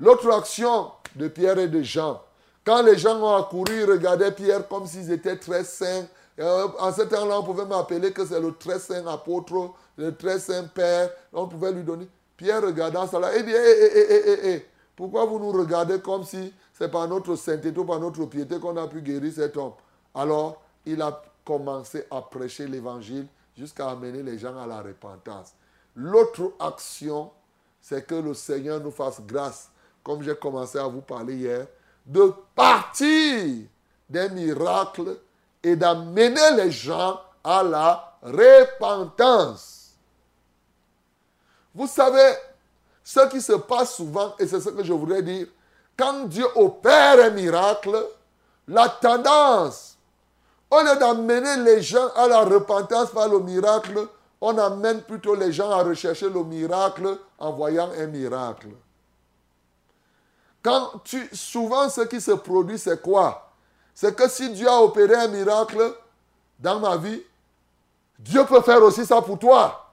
L'autre 0.00 0.30
action 0.32 0.90
de 1.14 1.28
Pierre 1.28 1.58
et 1.58 1.68
de 1.68 1.82
Jean, 1.82 2.20
quand 2.64 2.82
les 2.82 2.96
gens 2.96 3.20
ont 3.20 3.36
accouru, 3.36 3.80
ils 3.80 3.90
regardaient 3.90 4.32
Pierre 4.32 4.66
comme 4.66 4.86
s'ils 4.86 5.12
étaient 5.12 5.36
très 5.36 5.64
saints. 5.64 6.06
Euh, 6.38 6.68
en 6.78 6.92
ce 6.92 7.02
temps-là, 7.02 7.38
on 7.38 7.44
pouvait 7.44 7.66
m'appeler 7.66 8.12
que 8.12 8.24
c'est 8.24 8.40
le 8.40 8.52
très 8.54 8.78
saint 8.78 9.06
apôtre, 9.06 9.72
le 9.96 10.16
très 10.16 10.38
saint 10.38 10.64
père. 10.64 11.10
On 11.32 11.46
pouvait 11.46 11.72
lui 11.72 11.84
donner. 11.84 12.08
Pierre 12.36 12.62
regardant 12.62 13.06
cela, 13.06 13.36
il 13.36 13.44
dit, 13.44 13.52
hé, 13.52 13.54
hé, 13.54 14.12
hé, 14.12 14.54
hé, 14.54 14.66
pourquoi 14.96 15.24
vous 15.24 15.38
nous 15.38 15.52
regardez 15.52 16.00
comme 16.00 16.24
si 16.24 16.52
c'est 16.72 16.90
par 16.90 17.06
notre 17.06 17.36
sainteté 17.36 17.78
ou 17.78 17.84
par 17.84 18.00
notre 18.00 18.24
piété 18.26 18.58
qu'on 18.58 18.76
a 18.76 18.88
pu 18.88 19.02
guérir 19.02 19.32
cet 19.32 19.56
homme? 19.56 19.72
Alors, 20.14 20.62
il 20.86 21.00
a 21.02 21.22
commencé 21.44 22.06
à 22.10 22.22
prêcher 22.22 22.66
l'évangile 22.66 23.26
jusqu'à 23.56 23.90
amener 23.90 24.22
les 24.22 24.38
gens 24.38 24.56
à 24.58 24.66
la 24.66 24.80
repentance. 24.80 25.52
L'autre 25.94 26.52
action, 26.58 27.30
c'est 27.80 28.06
que 28.06 28.14
le 28.14 28.34
Seigneur 28.34 28.80
nous 28.80 28.90
fasse 28.90 29.20
grâce, 29.20 29.70
comme 30.02 30.22
j'ai 30.22 30.34
commencé 30.34 30.78
à 30.78 30.88
vous 30.88 31.02
parler 31.02 31.36
hier, 31.36 31.66
de 32.06 32.32
partir 32.54 33.66
des 34.08 34.28
miracles 34.30 35.16
et 35.62 35.76
d'amener 35.76 36.50
les 36.56 36.70
gens 36.70 37.20
à 37.42 37.62
la 37.62 38.16
repentance. 38.22 39.92
Vous 41.74 41.86
savez, 41.86 42.34
ce 43.02 43.28
qui 43.28 43.40
se 43.40 43.52
passe 43.52 43.96
souvent, 43.96 44.34
et 44.38 44.46
c'est 44.46 44.60
ce 44.60 44.68
que 44.70 44.84
je 44.84 44.92
voudrais 44.92 45.22
dire, 45.22 45.46
quand 45.96 46.24
Dieu 46.24 46.46
opère 46.54 47.24
un 47.24 47.30
miracle, 47.30 48.06
la 48.68 48.88
tendance, 48.88 49.96
au 50.70 50.80
lieu 50.80 50.96
d'amener 50.98 51.56
les 51.58 51.82
gens 51.82 52.08
à 52.16 52.26
la 52.26 52.44
repentance 52.44 53.10
par 53.10 53.28
le 53.28 53.40
miracle, 53.40 54.08
on 54.40 54.56
amène 54.58 55.02
plutôt 55.02 55.34
les 55.34 55.52
gens 55.52 55.70
à 55.70 55.82
rechercher 55.82 56.28
le 56.28 56.42
miracle 56.44 57.18
en 57.38 57.52
voyant 57.52 57.90
un 57.96 58.06
miracle. 58.06 58.68
Quand 60.64 61.02
tu, 61.04 61.28
souvent, 61.32 61.90
ce 61.90 62.00
qui 62.00 62.20
se 62.20 62.30
produit, 62.30 62.78
c'est 62.78 63.02
quoi? 63.02 63.50
C'est 63.94 64.16
que 64.16 64.28
si 64.28 64.50
Dieu 64.50 64.66
a 64.66 64.80
opéré 64.80 65.14
un 65.14 65.28
miracle 65.28 65.94
dans 66.58 66.80
ma 66.80 66.96
vie, 66.96 67.22
Dieu 68.18 68.44
peut 68.46 68.62
faire 68.62 68.82
aussi 68.82 69.04
ça 69.04 69.20
pour 69.20 69.38
toi. 69.38 69.92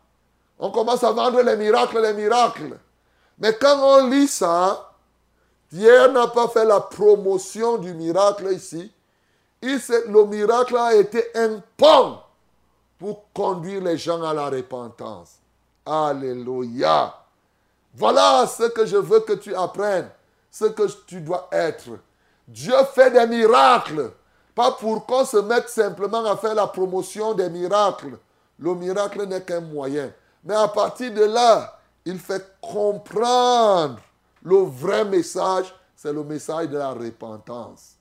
On 0.57 0.71
commence 0.71 1.03
à 1.03 1.11
vendre 1.11 1.41
les 1.41 1.57
miracles, 1.57 2.01
les 2.01 2.13
miracles. 2.13 2.77
Mais 3.37 3.53
quand 3.57 3.79
on 3.83 4.07
lit 4.07 4.27
ça, 4.27 4.93
Pierre 5.69 6.11
n'a 6.11 6.27
pas 6.27 6.47
fait 6.47 6.65
la 6.65 6.79
promotion 6.79 7.77
du 7.77 7.93
miracle 7.93 8.51
ici. 8.53 8.91
Il, 9.61 9.79
le 10.07 10.25
miracle 10.25 10.77
a 10.77 10.95
été 10.95 11.25
un 11.35 11.61
pont 11.75 12.19
pour 12.97 13.25
conduire 13.33 13.81
les 13.83 13.97
gens 13.97 14.23
à 14.23 14.33
la 14.33 14.49
repentance. 14.49 15.33
Alléluia. 15.85 17.13
Voilà 17.93 18.47
ce 18.47 18.69
que 18.69 18.85
je 18.85 18.97
veux 18.97 19.19
que 19.19 19.33
tu 19.33 19.53
apprennes, 19.53 20.09
ce 20.51 20.65
que 20.65 20.83
tu 21.07 21.21
dois 21.21 21.47
être. 21.51 21.89
Dieu 22.47 22.75
fait 22.93 23.09
des 23.09 23.25
miracles, 23.25 24.11
pas 24.53 24.73
pour 24.73 25.05
qu'on 25.05 25.23
se 25.23 25.37
mette 25.37 25.69
simplement 25.69 26.25
à 26.25 26.35
faire 26.35 26.53
la 26.53 26.67
promotion 26.67 27.33
des 27.33 27.49
miracles. 27.49 28.17
Le 28.59 28.75
miracle 28.75 29.25
n'est 29.25 29.41
qu'un 29.41 29.61
moyen. 29.61 30.11
Mais 30.43 30.53
à 30.53 30.67
partir 30.67 31.13
de 31.13 31.23
là, 31.23 31.79
il 32.03 32.19
fait 32.19 32.45
comprendre 32.61 33.99
le 34.43 34.57
vrai 34.57 35.05
message, 35.05 35.73
c'est 35.95 36.11
le 36.11 36.23
message 36.23 36.67
de 36.67 36.77
la 36.77 36.91
repentance. 36.91 37.95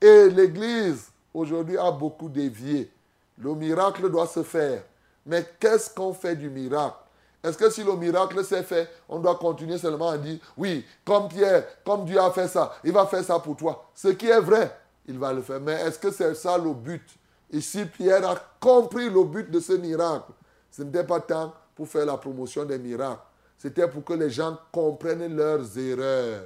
Et 0.00 0.28
l'Église, 0.30 1.10
aujourd'hui, 1.32 1.78
a 1.78 1.90
beaucoup 1.90 2.28
dévié. 2.28 2.90
Le 3.38 3.54
miracle 3.54 4.10
doit 4.10 4.26
se 4.26 4.42
faire. 4.42 4.82
Mais 5.26 5.46
qu'est-ce 5.60 5.90
qu'on 5.90 6.14
fait 6.14 6.36
du 6.36 6.48
miracle? 6.48 6.96
Est-ce 7.42 7.56
que 7.56 7.70
si 7.70 7.84
le 7.84 7.94
miracle 7.94 8.44
s'est 8.44 8.64
fait, 8.64 8.88
on 9.08 9.20
doit 9.20 9.36
continuer 9.36 9.78
seulement 9.78 10.08
à 10.08 10.18
dire, 10.18 10.38
oui, 10.56 10.84
comme 11.04 11.28
Pierre, 11.28 11.64
comme 11.84 12.04
Dieu 12.04 12.18
a 12.20 12.30
fait 12.30 12.48
ça, 12.48 12.74
il 12.82 12.92
va 12.92 13.06
faire 13.06 13.22
ça 13.22 13.38
pour 13.38 13.56
toi. 13.56 13.90
Ce 13.94 14.08
qui 14.08 14.26
est 14.26 14.40
vrai, 14.40 14.76
il 15.06 15.18
va 15.18 15.32
le 15.32 15.42
faire. 15.42 15.60
Mais 15.60 15.74
est-ce 15.74 15.98
que 15.98 16.10
c'est 16.10 16.34
ça 16.34 16.58
le 16.58 16.72
but? 16.72 17.06
Ici, 17.50 17.84
Pierre 17.86 18.28
a 18.28 18.36
compris 18.60 19.08
le 19.08 19.24
but 19.24 19.50
de 19.50 19.60
ce 19.60 19.72
miracle. 19.72 20.32
Ce 20.70 20.82
n'était 20.82 21.04
pas 21.04 21.20
tant 21.20 21.54
pour 21.74 21.88
faire 21.88 22.06
la 22.06 22.16
promotion 22.16 22.64
des 22.64 22.78
miracles. 22.78 23.22
C'était 23.56 23.88
pour 23.88 24.04
que 24.04 24.12
les 24.12 24.30
gens 24.30 24.58
comprennent 24.72 25.34
leurs 25.34 25.78
erreurs. 25.78 26.42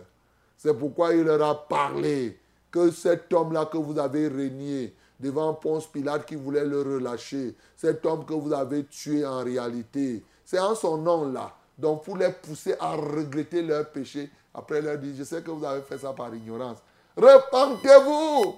C'est 0.57 0.75
pourquoi 0.75 1.15
il 1.15 1.25
leur 1.25 1.43
a 1.43 1.67
parlé 1.69 2.39
que 2.71 2.91
cet 2.91 3.33
homme-là 3.33 3.67
que 3.67 3.79
vous 3.79 3.99
avez 3.99 4.29
régné 4.29 4.95
devant 5.19 5.55
Ponce 5.55 5.87
Pilate 5.87 6.25
qui 6.27 6.35
voulait 6.35 6.65
le 6.65 6.83
relâcher, 6.83 7.55
cet 7.77 8.05
homme 8.07 8.25
que 8.25 8.33
vous 8.33 8.53
avez 8.53 8.85
tué 8.85 9.27
en 9.27 9.43
réalité, 9.43 10.23
c'est 10.45 10.59
en 10.59 10.75
son 10.75 10.99
nom-là. 10.99 11.53
Donc 11.79 12.05
pour 12.05 12.17
les 12.17 12.31
pousser 12.31 12.75
à 12.79 12.93
regretter 12.93 13.63
leur 13.63 13.89
péché, 13.91 14.31
après 14.55 14.81
leur 14.81 14.99
dire, 14.99 15.15
je 15.17 15.25
sais 15.25 15.43
que 15.43 15.51
vous 15.51 15.65
avez 15.65 15.83
fait 15.83 15.99
ça 15.99 16.13
par 16.13 16.35
ignorance. 16.35 16.79
Repentez-vous. 17.17 18.57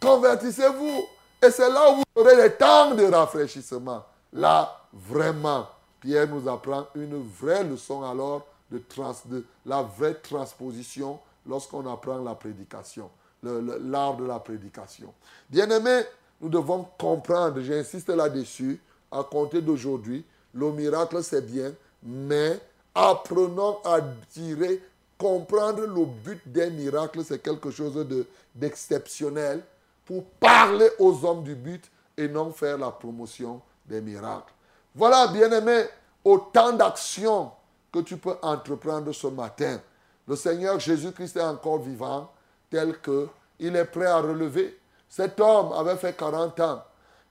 Convertissez-vous. 0.00 1.02
Et 1.42 1.50
c'est 1.50 1.68
là 1.68 1.90
où 1.90 1.96
vous 1.96 2.22
aurez 2.22 2.36
le 2.36 2.56
temps 2.56 2.94
de 2.94 3.04
rafraîchissement. 3.04 4.04
Là, 4.32 4.80
vraiment, 4.92 5.68
Pierre 6.00 6.28
nous 6.28 6.48
apprend 6.48 6.86
une 6.94 7.22
vraie 7.28 7.64
leçon 7.64 8.02
alors 8.02 8.46
de, 8.70 8.82
de 9.26 9.44
la 9.66 9.82
vraie 9.82 10.14
transposition 10.14 11.18
lorsqu'on 11.46 11.90
apprend 11.92 12.18
la 12.18 12.34
prédication, 12.34 13.10
l'art 13.42 14.16
de 14.16 14.24
la 14.24 14.38
prédication. 14.38 15.12
Bien 15.50 15.68
aimé, 15.70 16.02
nous 16.40 16.48
devons 16.48 16.86
comprendre, 16.98 17.60
j'insiste 17.60 18.08
là-dessus, 18.08 18.80
à 19.12 19.22
compter 19.22 19.60
d'aujourd'hui, 19.60 20.24
le 20.54 20.70
miracle 20.72 21.22
c'est 21.22 21.44
bien, 21.44 21.72
mais 22.02 22.58
apprenons 22.94 23.78
à 23.84 24.00
tirer, 24.30 24.82
comprendre 25.18 25.82
le 25.82 26.04
but 26.04 26.40
des 26.46 26.70
miracles, 26.70 27.24
c'est 27.24 27.42
quelque 27.42 27.70
chose 27.70 28.06
d'exceptionnel 28.54 29.62
pour 30.04 30.24
parler 30.40 30.88
aux 30.98 31.24
hommes 31.24 31.44
du 31.44 31.54
but 31.54 31.90
et 32.16 32.28
non 32.28 32.52
faire 32.52 32.78
la 32.78 32.90
promotion 32.90 33.60
des 33.86 34.00
miracles. 34.00 34.52
Voilà, 34.94 35.28
bien-aimé, 35.28 35.84
autant 36.24 36.72
d'actions 36.72 37.50
que 37.92 38.00
tu 38.00 38.16
peux 38.16 38.34
entreprendre 38.42 39.12
ce 39.12 39.26
matin. 39.28 39.80
Le 40.26 40.36
Seigneur 40.36 40.78
Jésus-Christ 40.78 41.36
est 41.36 41.42
encore 41.42 41.80
vivant, 41.80 42.30
tel 42.70 42.98
que 42.98 43.28
il 43.58 43.76
est 43.76 43.84
prêt 43.84 44.06
à 44.06 44.18
relever. 44.18 44.78
Cet 45.08 45.38
homme 45.40 45.72
avait 45.72 45.96
fait 45.96 46.16
40 46.16 46.58
ans. 46.60 46.82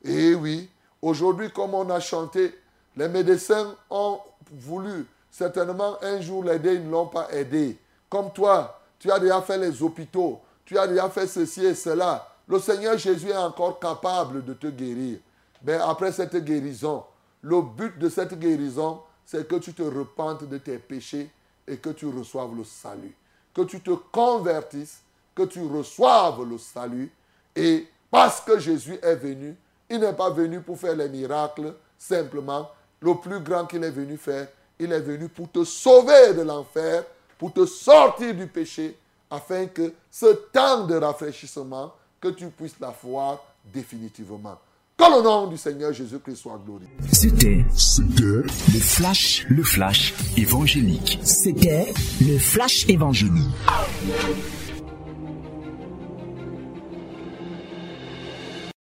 Et 0.04 0.34
oui, 0.34 0.70
aujourd'hui, 1.02 1.52
comme 1.52 1.74
on 1.74 1.90
a 1.90 2.00
chanté, 2.00 2.54
les 2.96 3.08
médecins 3.08 3.76
ont 3.90 4.20
voulu 4.52 5.06
certainement 5.30 5.98
un 6.02 6.20
jour 6.22 6.44
l'aider, 6.44 6.76
ils 6.76 6.86
ne 6.86 6.92
l'ont 6.92 7.08
pas 7.08 7.32
aidé. 7.32 7.80
Comme 8.10 8.32
toi, 8.32 8.80
tu 9.00 9.10
as 9.12 9.20
déjà 9.20 9.42
fait 9.42 9.58
les 9.58 9.82
hôpitaux, 9.82 10.42
tu 10.66 10.78
as 10.78 10.88
déjà 10.88 11.10
fait 11.10 11.28
ceci 11.28 11.66
et 11.66 11.76
cela. 11.76 12.28
Le 12.48 12.60
Seigneur 12.60 12.98
Jésus 12.98 13.30
est 13.30 13.38
encore 13.38 13.80
capable 13.80 14.44
de 14.44 14.54
te 14.54 14.68
guérir. 14.68 15.20
Mais 15.64 15.76
après 15.76 16.12
cette 16.12 16.36
guérison, 16.44 17.04
le 17.42 17.62
but 17.62 17.98
de 17.98 18.10
cette 18.10 18.38
guérison, 18.38 19.02
c'est 19.26 19.48
que 19.48 19.56
tu 19.56 19.74
te 19.74 19.84
repentes 19.84 20.44
de 20.44 20.58
tes 20.58 20.78
péchés 20.78 21.30
et 21.68 21.78
que 21.78 21.90
tu 21.90 22.08
reçoives 22.08 22.56
le 22.56 22.64
salut. 22.64 23.16
Que 23.54 23.62
tu 23.62 23.80
te 23.80 23.92
convertisses, 23.92 25.02
que 25.34 25.44
tu 25.44 25.66
reçoives 25.66 26.44
le 26.44 26.58
salut. 26.58 27.12
Et 27.56 27.88
parce 28.10 28.42
que 28.42 28.60
Jésus 28.60 29.00
est 29.02 29.16
venu, 29.16 29.56
il 29.92 30.00
n'est 30.00 30.14
pas 30.14 30.30
venu 30.30 30.62
pour 30.62 30.80
faire 30.80 30.96
les 30.96 31.10
miracles 31.10 31.74
simplement. 31.98 32.70
Le 33.02 33.16
plus 33.16 33.40
grand 33.42 33.66
qu'il 33.66 33.84
est 33.84 33.92
venu 33.92 34.18
faire, 34.18 34.48
il 34.80 34.92
est 34.92 35.02
venu 35.02 35.28
pour 35.28 35.52
te 35.52 35.64
sauver 35.64 36.34
de 36.34 36.42
l'enfer, 36.42 37.04
pour 37.38 37.52
te 37.52 37.66
sortir 37.66 38.34
du 38.34 38.48
péché, 38.48 38.98
afin 39.30 39.68
que 39.68 39.94
ce 40.10 40.28
temps 40.52 40.86
de 40.86 40.96
rafraîchissement, 40.96 41.94
que 42.20 42.30
tu 42.30 42.48
puisses 42.48 42.80
la 42.80 42.94
voir 43.04 43.44
définitivement. 43.74 44.58
Que 44.98 45.18
le 45.18 45.24
nom 45.24 45.48
du 45.48 45.58
Seigneur 45.58 45.92
Jésus-Christ 45.92 46.36
soit 46.36 46.60
glorifié. 46.64 46.96
C'était 47.12 47.66
C'était 47.76 48.44
le 48.74 48.80
flash, 48.80 49.46
le 49.50 49.64
flash 49.64 50.14
évangélique. 50.38 51.20
C'était 51.24 51.94
le 52.22 52.38
flash 52.38 52.88
évangélique. 52.88 53.50